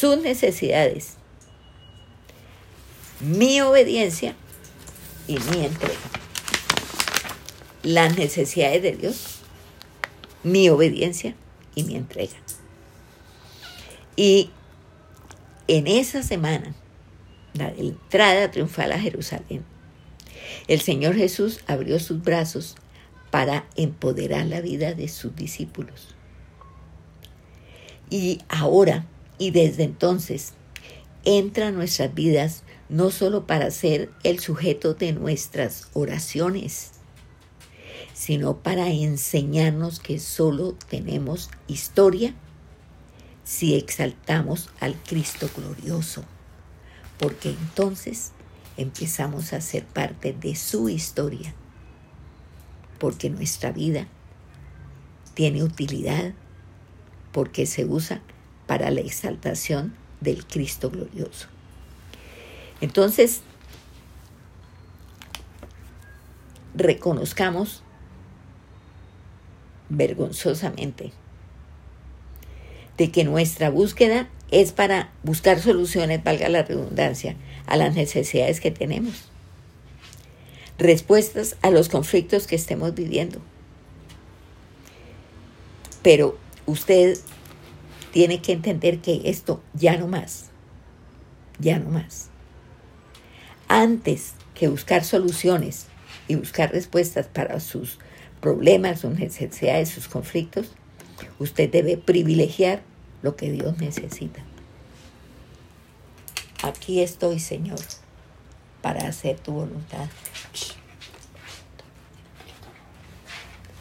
sus 0.02 0.18
necesidades, 0.18 1.18
mi 3.20 3.62
obediencia 3.62 4.34
y 5.28 5.38
mi 5.38 5.64
entrega. 5.64 6.00
Las 7.84 8.18
necesidades 8.18 8.82
de 8.82 8.94
Dios, 8.94 9.42
mi 10.44 10.70
obediencia 10.70 11.36
y 11.76 11.84
mi 11.84 11.98
entrega. 11.98 12.34
Y 14.16 14.50
en 15.68 15.86
esa 15.86 16.24
semana, 16.24 16.74
la 17.54 17.70
entrada 17.70 18.50
triunfal 18.50 18.94
a 18.94 19.00
Jerusalén, 19.00 19.64
el 20.68 20.82
Señor 20.82 21.14
Jesús 21.14 21.60
abrió 21.68 22.00
sus 22.00 22.24
brazos 22.24 22.76
para 23.30 23.68
empoderar 23.76 24.48
la 24.48 24.62
vida 24.62 24.96
de 24.96 25.08
sus 25.08 25.36
discípulos. 25.36 26.16
Y 28.10 28.42
ahora 28.50 29.06
y 29.42 29.50
desde 29.50 29.82
entonces 29.86 30.54
entra 31.26 31.70
en 31.70 31.76
nuestras 31.76 32.14
vidas 32.14 32.62
no 32.90 33.10
solo 33.10 33.48
para 33.48 33.72
ser 33.72 34.12
el 34.24 34.40
sujeto 34.40 34.94
de 34.94 35.14
nuestras 35.14 35.88
oraciones, 35.94 36.92
sino 38.14 38.58
para 38.58 38.90
enseñarnos 38.90 40.00
que 40.00 40.20
solo 40.20 40.76
tenemos 40.90 41.50
historia 41.68 42.36
si 43.44 43.74
exaltamos 43.74 44.70
al 44.80 44.94
Cristo 45.02 45.50
glorioso, 45.58 46.24
porque 47.18 47.50
entonces 47.50 48.34
empezamos 48.78 49.54
a 49.54 49.62
ser 49.62 49.86
parte 49.86 50.34
de 50.34 50.56
su 50.56 50.88
historia, 50.88 51.56
porque 53.00 53.32
nuestra 53.32 53.72
vida 53.72 54.06
tiene 55.34 55.64
utilidad, 55.64 56.36
porque 57.32 57.66
se 57.66 57.86
usa 57.86 58.22
para 58.72 58.90
la 58.90 59.02
exaltación 59.02 59.94
del 60.22 60.48
Cristo 60.48 60.90
glorioso. 60.90 61.48
Entonces, 62.80 63.42
reconozcamos 66.74 67.84
vergonzosamente 69.90 71.12
de 72.98 73.12
que 73.12 73.26
nuestra 73.26 73.70
búsqueda 73.70 74.30
es 74.52 74.72
para 74.72 75.12
buscar 75.24 75.60
soluciones, 75.60 76.24
valga 76.24 76.48
la 76.48 76.64
redundancia, 76.64 77.36
a 77.66 77.76
las 77.76 77.94
necesidades 77.94 78.62
que 78.62 78.72
tenemos, 78.72 79.26
respuestas 80.78 81.58
a 81.62 81.72
los 81.72 81.90
conflictos 81.90 82.48
que 82.48 82.56
estemos 82.56 82.96
viviendo. 82.96 83.42
Pero 86.02 86.38
usted 86.66 87.18
tiene 88.12 88.42
que 88.42 88.52
entender 88.52 89.00
que 89.00 89.22
esto 89.26 89.62
ya 89.74 89.98
no 89.98 90.08
más, 90.08 90.50
ya 91.60 91.80
no 91.80 91.90
más. 91.90 92.30
Antes 93.68 94.34
que 94.54 94.68
buscar 94.68 95.04
soluciones 95.04 95.88
y 96.28 96.36
buscar 96.36 96.72
respuestas 96.72 97.28
para 97.28 97.60
sus 97.60 98.00
problemas, 98.42 99.02
sus 99.02 99.18
necesidades, 99.18 99.90
sus 99.90 100.08
conflictos, 100.08 100.72
usted 101.40 101.70
debe 101.72 101.98
privilegiar 101.98 102.82
lo 103.22 103.36
que 103.36 103.52
Dios 103.52 103.78
necesita. 103.78 104.44
Aquí 106.64 107.02
estoy, 107.02 107.40
Señor, 107.40 107.80
para 108.82 109.08
hacer 109.08 109.40
tu 109.40 109.54
voluntad. 109.54 110.08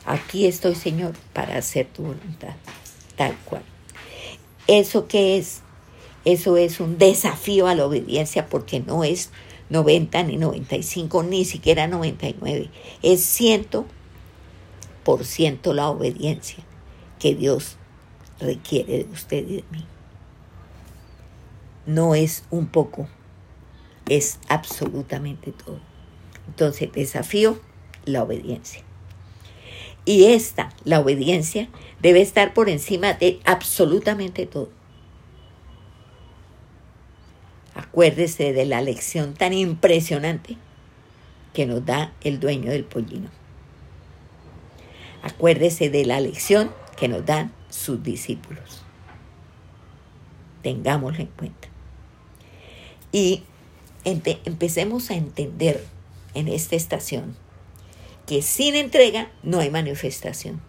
Aquí 0.07 0.47
estoy, 0.47 0.75
Señor, 0.75 1.15
para 1.33 1.57
hacer 1.59 1.87
tu 1.87 2.03
voluntad, 2.03 2.55
tal 3.17 3.37
cual. 3.45 3.63
¿Eso 4.71 5.09
qué 5.09 5.37
es? 5.37 5.63
Eso 6.25 6.57
es 6.57 6.79
un 6.79 6.97
desafío 6.97 7.67
a 7.67 7.75
la 7.75 7.85
obediencia 7.85 8.47
porque 8.47 8.79
no 8.79 9.03
es 9.03 9.31
90 9.69 10.23
ni 10.23 10.37
95, 10.37 11.25
ni 11.25 11.45
siquiera 11.45 11.89
99. 11.89 12.71
Es 13.03 13.21
ciento 13.21 13.85
por 15.03 15.25
ciento 15.25 15.75
la 15.75 15.89
obediencia 15.89 16.63
que 17.19 17.35
Dios 17.35 17.79
requiere 18.39 18.99
de 18.99 19.11
usted 19.13 19.39
y 19.39 19.57
de 19.57 19.65
mí. 19.73 19.85
No 21.87 22.15
es 22.15 22.45
un 22.51 22.69
poco, 22.69 23.09
es 24.09 24.39
absolutamente 24.49 25.51
todo. 25.51 25.81
Entonces, 26.47 26.93
desafío 26.93 27.61
la 28.05 28.23
obediencia. 28.23 28.85
Y 30.05 30.27
esta, 30.27 30.71
la 30.85 31.01
obediencia, 31.01 31.69
debe 32.03 32.21
estar 32.21 32.55
por 32.55 32.69
encima 32.69 33.15
de 33.15 33.41
absolutamente 33.45 34.47
todo. 34.47 34.71
Acuérdese 37.75 38.53
de 38.53 38.65
la 38.65 38.83
lección 38.83 39.35
tan 39.35 39.53
impresionante 39.53 40.57
que 41.53 41.67
nos 41.67 41.85
da 41.85 42.13
el 42.23 42.41
dueño 42.41 42.71
del 42.71 42.85
pollino. 42.85 43.31
Acuérdese 45.23 45.91
de 45.91 46.05
la 46.05 46.21
lección 46.21 46.73
que 46.97 47.09
nos 47.09 47.25
dan 47.27 47.53
sus 47.69 48.03
discípulos. 48.03 48.83
Tengámoslo 50.63 51.21
en 51.21 51.27
cuenta. 51.29 51.69
Y 53.13 53.43
empecemos 54.05 55.11
a 55.11 55.15
entender 55.15 55.85
en 56.35 56.49
esta 56.49 56.77
estación 56.77 57.37
que 58.27 58.43
sin 58.43 58.77
entrega 58.77 59.31
no 59.43 59.59
hay 59.59 59.71
manifestación. 59.71 60.61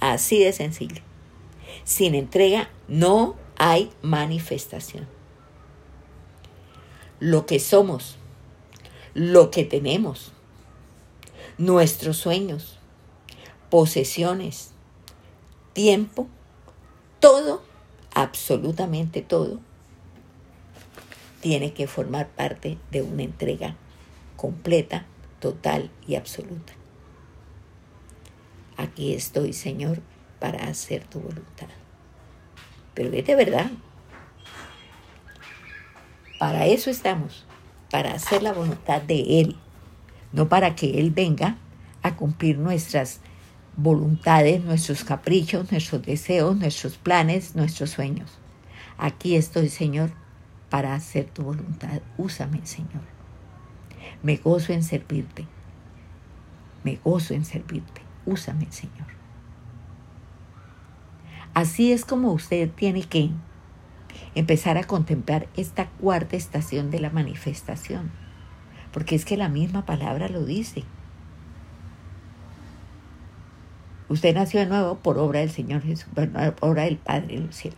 Así 0.00 0.42
de 0.42 0.52
sencillo. 0.52 1.02
Sin 1.84 2.14
entrega 2.14 2.70
no 2.88 3.36
hay 3.56 3.90
manifestación. 4.02 5.06
Lo 7.18 7.46
que 7.46 7.58
somos, 7.58 8.16
lo 9.14 9.50
que 9.50 9.64
tenemos, 9.64 10.32
nuestros 11.58 12.18
sueños, 12.18 12.78
posesiones, 13.70 14.72
tiempo, 15.72 16.28
todo, 17.20 17.62
absolutamente 18.14 19.22
todo, 19.22 19.60
tiene 21.40 21.72
que 21.72 21.86
formar 21.86 22.28
parte 22.28 22.78
de 22.90 23.02
una 23.02 23.22
entrega 23.22 23.76
completa, 24.36 25.06
total 25.40 25.90
y 26.06 26.16
absoluta. 26.16 26.72
Aquí 28.76 29.14
estoy, 29.14 29.52
Señor, 29.52 30.00
para 30.38 30.64
hacer 30.68 31.04
tu 31.04 31.20
voluntad. 31.20 31.68
Pero 32.94 33.12
es 33.12 33.26
de 33.26 33.34
verdad. 33.34 33.70
Para 36.38 36.66
eso 36.66 36.90
estamos, 36.90 37.46
para 37.90 38.12
hacer 38.12 38.42
la 38.42 38.52
voluntad 38.52 39.00
de 39.00 39.40
Él, 39.40 39.56
no 40.32 40.48
para 40.48 40.74
que 40.74 41.00
Él 41.00 41.10
venga 41.10 41.56
a 42.02 42.14
cumplir 42.14 42.58
nuestras 42.58 43.20
voluntades, 43.76 44.62
nuestros 44.62 45.04
caprichos, 45.04 45.70
nuestros 45.70 46.02
deseos, 46.02 46.56
nuestros 46.56 46.96
planes, 46.96 47.54
nuestros 47.56 47.90
sueños. 47.90 48.38
Aquí 48.98 49.36
estoy, 49.36 49.68
Señor, 49.68 50.10
para 50.68 50.94
hacer 50.94 51.26
tu 51.26 51.42
voluntad. 51.42 52.00
Úsame, 52.18 52.64
Señor. 52.66 53.02
Me 54.22 54.36
gozo 54.36 54.72
en 54.72 54.82
servirte. 54.82 55.46
Me 56.84 56.98
gozo 57.02 57.34
en 57.34 57.44
servirte. 57.44 58.05
Úsame, 58.26 58.66
Señor. 58.70 59.06
Así 61.54 61.92
es 61.92 62.04
como 62.04 62.32
usted 62.32 62.70
tiene 62.70 63.02
que 63.04 63.30
empezar 64.34 64.76
a 64.76 64.84
contemplar 64.84 65.48
esta 65.56 65.88
cuarta 65.88 66.36
estación 66.36 66.90
de 66.90 67.00
la 67.00 67.08
manifestación. 67.08 68.10
Porque 68.92 69.14
es 69.14 69.24
que 69.24 69.36
la 69.36 69.48
misma 69.48 69.86
palabra 69.86 70.28
lo 70.28 70.44
dice. 70.44 70.84
Usted 74.08 74.34
nació 74.34 74.60
de 74.60 74.66
nuevo 74.66 74.96
por 74.98 75.18
obra 75.18 75.40
del 75.40 75.50
Señor 75.50 75.82
Jesús, 75.82 76.08
por 76.14 76.28
obra 76.60 76.84
del 76.84 76.96
Padre 76.96 77.40
del 77.40 77.52
cielo. 77.52 77.76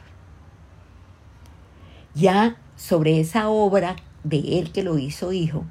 Ya 2.15 2.57
sobre 2.77 3.21
esa 3.21 3.49
obra 3.49 3.97
de 4.25 4.59
Él 4.59 4.73
que 4.73 4.83
lo 4.83 4.99
hizo 4.99 5.33
hijo, 5.33 5.65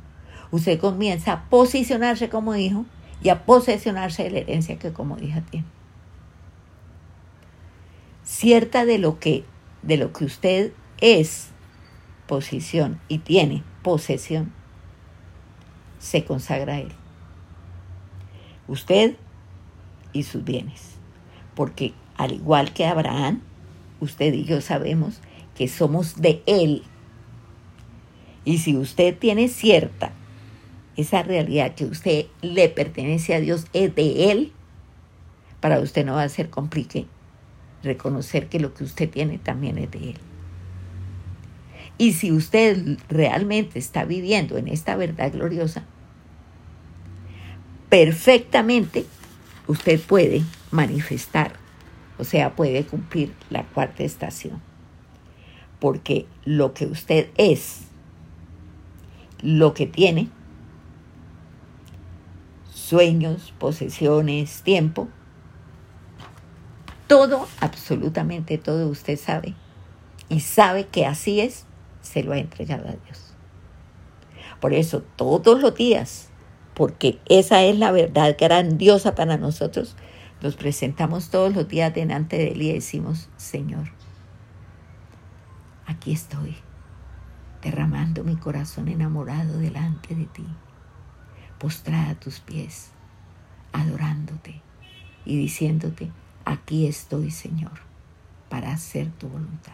usted 0.51 0.79
comienza 0.79 1.33
a 1.33 1.49
posicionarse 1.49 2.29
como 2.29 2.55
hijo 2.55 2.85
y 3.21 3.29
a 3.29 3.45
posesionarse 3.45 4.23
de 4.23 4.31
la 4.31 4.39
herencia 4.39 4.77
que 4.77 4.93
como 4.93 5.17
hija 5.19 5.41
tiene. 5.41 5.67
Cierta 8.23 8.85
de 8.85 8.97
lo 8.97 9.19
que, 9.19 9.45
de 9.81 9.97
lo 9.97 10.13
que 10.13 10.25
usted 10.25 10.73
es 10.99 11.49
posición 12.27 12.99
y 13.07 13.19
tiene 13.19 13.63
posesión, 13.83 14.53
se 15.99 16.25
consagra 16.25 16.73
a 16.73 16.79
Él. 16.79 16.91
Usted 18.67 19.15
y 20.13 20.23
sus 20.23 20.43
bienes. 20.43 20.95
Porque 21.55 21.93
al 22.17 22.33
igual 22.33 22.73
que 22.73 22.85
Abraham, 22.85 23.41
usted 23.99 24.33
y 24.33 24.43
yo 24.43 24.61
sabemos 24.61 25.21
que 25.55 25.67
somos 25.67 26.21
de 26.21 26.43
Él. 26.45 26.83
Y 28.45 28.59
si 28.59 28.77
usted 28.77 29.17
tiene 29.17 29.47
cierta 29.47 30.11
esa 30.97 31.23
realidad 31.23 31.75
que 31.75 31.85
usted 31.85 32.25
le 32.41 32.69
pertenece 32.69 33.35
a 33.35 33.39
Dios, 33.39 33.67
es 33.73 33.93
de 33.95 34.31
Él, 34.31 34.51
para 35.61 35.79
usted 35.79 36.05
no 36.05 36.15
va 36.15 36.23
a 36.23 36.29
ser 36.29 36.49
complique 36.49 37.05
reconocer 37.83 38.47
que 38.47 38.59
lo 38.59 38.73
que 38.73 38.83
usted 38.83 39.09
tiene 39.09 39.37
también 39.37 39.77
es 39.77 39.91
de 39.91 40.09
Él. 40.09 40.17
Y 41.97 42.13
si 42.13 42.31
usted 42.31 42.97
realmente 43.09 43.79
está 43.79 44.05
viviendo 44.05 44.57
en 44.57 44.67
esta 44.67 44.95
verdad 44.95 45.31
gloriosa, 45.31 45.83
perfectamente 47.89 49.05
usted 49.67 49.99
puede 49.99 50.43
manifestar, 50.71 51.53
o 52.17 52.23
sea, 52.23 52.55
puede 52.55 52.85
cumplir 52.85 53.33
la 53.49 53.63
cuarta 53.63 54.03
estación. 54.03 54.61
Porque 55.79 56.25
lo 56.43 56.73
que 56.73 56.85
usted 56.85 57.29
es, 57.37 57.81
lo 59.41 59.73
que 59.73 59.85
tiene, 59.85 60.29
sueños, 62.87 63.53
posesiones, 63.59 64.61
tiempo, 64.61 65.09
todo, 67.07 67.45
absolutamente 67.59 68.57
todo 68.57 68.87
usted 68.87 69.19
sabe. 69.19 69.55
Y 70.29 70.39
sabe 70.39 70.87
que 70.87 71.05
así 71.05 71.41
es, 71.41 71.65
se 72.01 72.23
lo 72.23 72.31
ha 72.31 72.37
entregado 72.37 72.87
a 72.87 72.93
Dios. 72.93 73.33
Por 74.61 74.73
eso 74.73 75.01
todos 75.17 75.61
los 75.61 75.75
días, 75.75 76.29
porque 76.75 77.19
esa 77.27 77.61
es 77.61 77.77
la 77.77 77.91
verdad 77.91 78.37
grandiosa 78.39 79.15
para 79.15 79.35
nosotros, 79.35 79.97
nos 80.41 80.55
presentamos 80.55 81.29
todos 81.29 81.53
los 81.53 81.67
días 81.67 81.93
delante 81.93 82.37
de 82.37 82.53
Él 82.53 82.61
y 82.61 82.71
decimos, 82.71 83.27
Señor, 83.35 83.91
aquí 85.87 86.13
estoy, 86.13 86.55
derramando 87.61 88.23
mi 88.23 88.37
corazón 88.37 88.87
enamorado 88.87 89.57
delante 89.57 90.15
de 90.15 90.25
ti, 90.27 90.45
postrada 91.59 92.11
a 92.11 92.19
tus 92.19 92.39
pies, 92.39 92.91
adorándote 93.73 94.61
y 95.25 95.37
diciéndote, 95.37 96.11
aquí 96.45 96.87
estoy, 96.87 97.31
Señor, 97.31 97.79
para 98.49 98.71
hacer 98.71 99.11
tu 99.11 99.27
voluntad, 99.27 99.73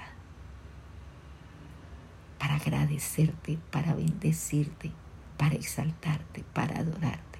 para 2.39 2.55
agradecerte, 2.55 3.59
para 3.71 3.93
bendecirte, 3.93 4.91
para 5.37 5.55
exaltarte, 5.55 6.43
para 6.53 6.79
adorarte, 6.79 7.39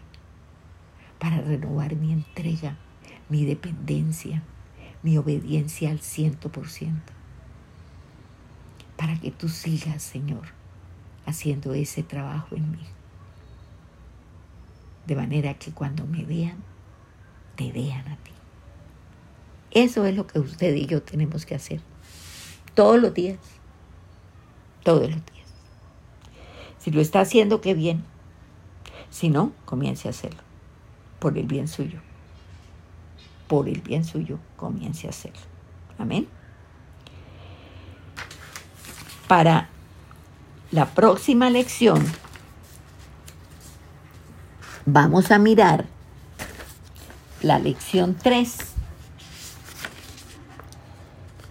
para 1.20 1.42
renovar 1.42 1.96
mi 1.96 2.12
entrega 2.14 2.78
mi 3.30 3.46
dependencia, 3.46 4.44
mi 5.02 5.18
obediencia 5.18 5.90
al 5.90 6.00
ciento 6.00 6.52
por 6.52 6.70
ciento. 6.70 7.14
Para 8.98 9.20
que 9.20 9.32
tú 9.32 9.50
sigas, 9.50 10.04
Señor, 10.04 10.50
haciendo 11.26 11.74
ese 11.74 12.04
trabajo 12.04 12.56
en 12.56 12.72
mí. 12.72 12.86
De 15.08 15.16
manera 15.16 15.54
que 15.56 15.72
cuando 15.72 16.06
me 16.06 16.24
vean, 16.24 16.64
te 17.56 17.72
vean 17.72 18.08
a 18.08 18.16
ti. 18.18 18.32
Eso 19.72 20.06
es 20.06 20.16
lo 20.16 20.28
que 20.28 20.40
usted 20.40 20.76
y 20.76 20.86
yo 20.86 21.02
tenemos 21.02 21.46
que 21.46 21.56
hacer. 21.56 21.82
Todos 22.74 23.02
los 23.02 23.14
días. 23.14 23.40
Todos 24.84 25.02
los 25.02 25.26
días. 25.26 25.48
Si 26.80 26.92
lo 26.92 27.02
está 27.02 27.22
haciendo, 27.22 27.62
qué 27.62 27.74
bien. 27.74 28.04
Si 29.10 29.30
no, 29.30 29.52
comience 29.66 30.08
a 30.08 30.12
hacerlo. 30.12 30.42
Por 31.20 31.38
el 31.38 31.48
bien 31.48 31.68
suyo 31.68 32.00
por 33.54 33.70
el 33.70 33.82
bien 33.82 34.04
suyo, 34.04 34.40
comience 34.56 35.06
a 35.06 35.12
hacerlo. 35.12 35.40
Amén. 36.00 36.28
Para 39.28 39.70
la 40.72 40.88
próxima 40.88 41.52
lección 41.52 42.04
vamos 44.86 45.32
a 45.32 45.40
mirar 45.40 45.86
la 47.42 47.60
lección 47.60 48.16
3 48.16 48.58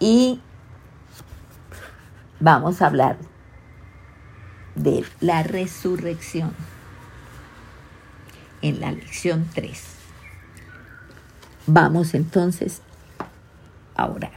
y 0.00 0.40
vamos 2.40 2.82
a 2.82 2.86
hablar 2.86 3.18
de 4.74 5.04
la 5.20 5.42
resurrección 5.42 6.54
en 8.62 8.80
la 8.80 8.92
lección 8.92 9.48
3. 9.54 9.82
Vamos 11.66 12.14
entonces 12.14 12.82
a 13.94 14.06
orar. 14.06 14.32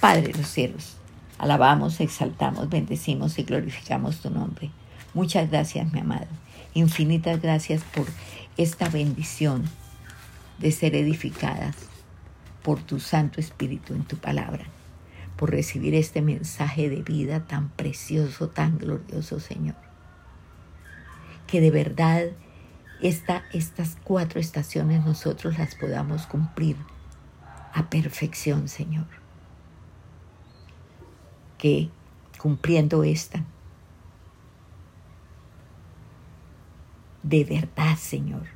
Padre 0.00 0.22
de 0.22 0.34
los 0.34 0.48
cielos, 0.48 0.96
alabamos, 1.38 2.00
exaltamos, 2.00 2.68
bendecimos 2.68 3.38
y 3.38 3.44
glorificamos 3.44 4.20
tu 4.20 4.30
nombre. 4.30 4.70
Muchas 5.12 5.50
gracias, 5.50 5.92
mi 5.92 6.00
amado. 6.00 6.26
Infinitas 6.74 7.42
gracias 7.42 7.82
por 7.82 8.06
esta 8.56 8.88
bendición 8.88 9.64
de 10.58 10.70
ser 10.70 10.94
edificadas 10.94 11.74
por 12.62 12.80
tu 12.80 13.00
Santo 13.00 13.40
Espíritu 13.40 13.94
en 13.94 14.04
tu 14.04 14.16
palabra, 14.16 14.66
por 15.36 15.50
recibir 15.50 15.94
este 15.94 16.22
mensaje 16.22 16.88
de 16.88 17.02
vida 17.02 17.46
tan 17.46 17.70
precioso, 17.70 18.48
tan 18.48 18.78
glorioso, 18.78 19.40
Señor. 19.40 19.74
Que 21.46 21.60
de 21.60 21.70
verdad 21.70 22.24
estas 23.02 23.96
cuatro 24.04 24.38
estaciones 24.38 25.04
nosotros 25.04 25.58
las 25.58 25.74
podamos 25.74 26.26
cumplir 26.26 26.76
a 27.72 27.90
perfección, 27.90 28.68
Señor. 28.68 29.06
Que 31.58 31.88
cumpliendo 32.38 33.02
esta, 33.02 33.44
de 37.22 37.44
verdad, 37.44 37.96
Señor, 37.96 38.46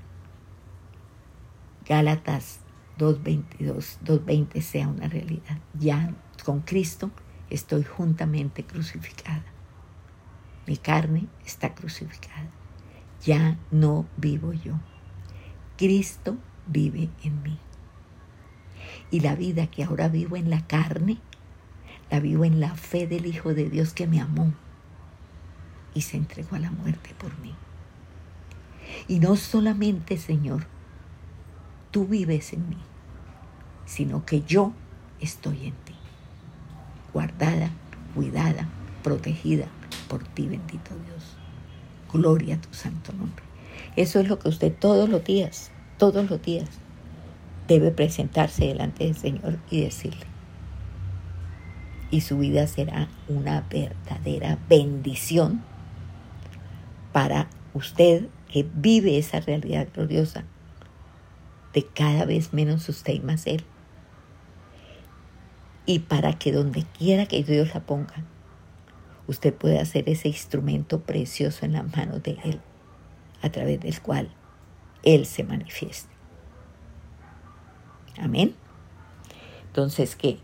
Gálatas 1.86 2.60
2.22, 2.98 3.98
2.20 4.04 4.60
sea 4.62 4.88
una 4.88 5.08
realidad. 5.08 5.58
Ya 5.78 6.14
con 6.44 6.60
Cristo 6.60 7.10
estoy 7.50 7.84
juntamente 7.84 8.64
crucificada. 8.64 9.44
Mi 10.66 10.78
carne 10.78 11.26
está 11.44 11.74
crucificada 11.74 12.48
ya 13.24 13.56
no 13.70 14.06
vivo 14.16 14.52
yo. 14.52 14.74
Cristo 15.76 16.36
vive 16.66 17.08
en 17.22 17.42
mí. 17.42 17.58
Y 19.10 19.20
la 19.20 19.34
vida 19.34 19.66
que 19.66 19.84
ahora 19.84 20.08
vivo 20.08 20.36
en 20.36 20.50
la 20.50 20.66
carne, 20.66 21.18
la 22.10 22.20
vivo 22.20 22.44
en 22.44 22.60
la 22.60 22.74
fe 22.74 23.06
del 23.06 23.26
Hijo 23.26 23.54
de 23.54 23.70
Dios 23.70 23.92
que 23.92 24.06
me 24.06 24.20
amó 24.20 24.52
y 25.94 26.02
se 26.02 26.16
entregó 26.16 26.56
a 26.56 26.60
la 26.60 26.70
muerte 26.70 27.14
por 27.18 27.36
mí. 27.38 27.54
Y 29.08 29.18
no 29.20 29.36
solamente, 29.36 30.16
Señor, 30.18 30.66
tú 31.90 32.06
vives 32.06 32.52
en 32.52 32.68
mí, 32.68 32.78
sino 33.86 34.24
que 34.24 34.42
yo 34.42 34.72
estoy 35.20 35.66
en 35.66 35.74
ti, 35.84 35.94
guardada, 37.12 37.70
cuidada, 38.14 38.68
protegida 39.02 39.66
por 40.08 40.24
ti, 40.24 40.46
bendito 40.46 40.90
Dios. 41.06 41.36
Gloria 42.12 42.56
a 42.56 42.60
tu 42.60 42.72
santo 42.72 43.12
nombre. 43.12 43.44
Eso 43.96 44.20
es 44.20 44.28
lo 44.28 44.38
que 44.38 44.48
usted 44.48 44.72
todos 44.72 45.08
los 45.08 45.24
días, 45.24 45.70
todos 45.98 46.28
los 46.28 46.42
días, 46.42 46.68
debe 47.68 47.90
presentarse 47.90 48.66
delante 48.66 49.04
del 49.04 49.16
Señor 49.16 49.58
y 49.70 49.82
decirle. 49.82 50.26
Y 52.10 52.20
su 52.20 52.38
vida 52.38 52.66
será 52.66 53.08
una 53.28 53.62
verdadera 53.70 54.58
bendición 54.68 55.62
para 57.12 57.48
usted 57.72 58.28
que 58.54 58.64
vive 58.72 59.18
esa 59.18 59.40
realidad 59.40 59.88
gloriosa 59.92 60.44
de 61.72 61.84
cada 61.84 62.24
vez 62.24 62.52
menos 62.52 62.88
usted 62.88 63.14
y 63.14 63.18
más 63.18 63.48
Él. 63.48 63.64
Y 65.86 65.98
para 65.98 66.38
que 66.38 66.52
donde 66.52 66.84
quiera 66.96 67.26
que 67.26 67.42
Dios 67.42 67.74
la 67.74 67.80
ponga, 67.80 68.14
usted 69.26 69.52
puede 69.52 69.80
hacer 69.80 70.08
ese 70.08 70.28
instrumento 70.28 71.00
precioso 71.00 71.66
en 71.66 71.72
las 71.72 71.96
manos 71.96 72.22
de 72.22 72.38
Él, 72.44 72.60
a 73.42 73.50
través 73.50 73.80
del 73.80 74.00
cual 74.00 74.30
Él 75.02 75.26
se 75.26 75.42
manifieste. 75.42 76.14
Amén. 78.18 78.54
Entonces 79.66 80.14
que 80.14 80.38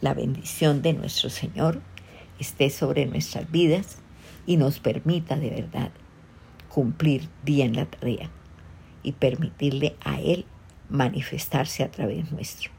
la 0.00 0.14
bendición 0.14 0.80
de 0.80 0.92
nuestro 0.92 1.28
Señor 1.28 1.82
esté 2.38 2.70
sobre 2.70 3.04
nuestras 3.06 3.50
vidas 3.50 3.98
y 4.46 4.58
nos 4.58 4.78
permita 4.78 5.34
de 5.34 5.50
verdad 5.50 5.90
cumplir 6.68 7.28
bien 7.44 7.76
la 7.76 7.86
tarea 7.86 8.30
y 9.02 9.12
permitirle 9.12 9.96
a 10.04 10.20
Él 10.20 10.44
manifestarse 10.88 11.82
a 11.82 11.90
través 11.90 12.30
nuestro. 12.32 12.70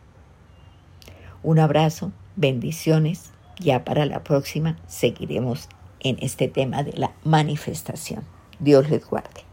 Un 1.44 1.60
abrazo, 1.60 2.12
bendiciones 2.36 3.32
ya 3.60 3.84
para 3.84 4.06
la 4.06 4.24
próxima 4.24 4.78
seguiremos 4.88 5.70
en 6.00 6.18
este 6.22 6.48
tema 6.48 6.84
de 6.84 6.94
la 6.94 7.12
manifestación. 7.24 8.24
Dios 8.60 8.90
les 8.90 9.06
guarde. 9.06 9.49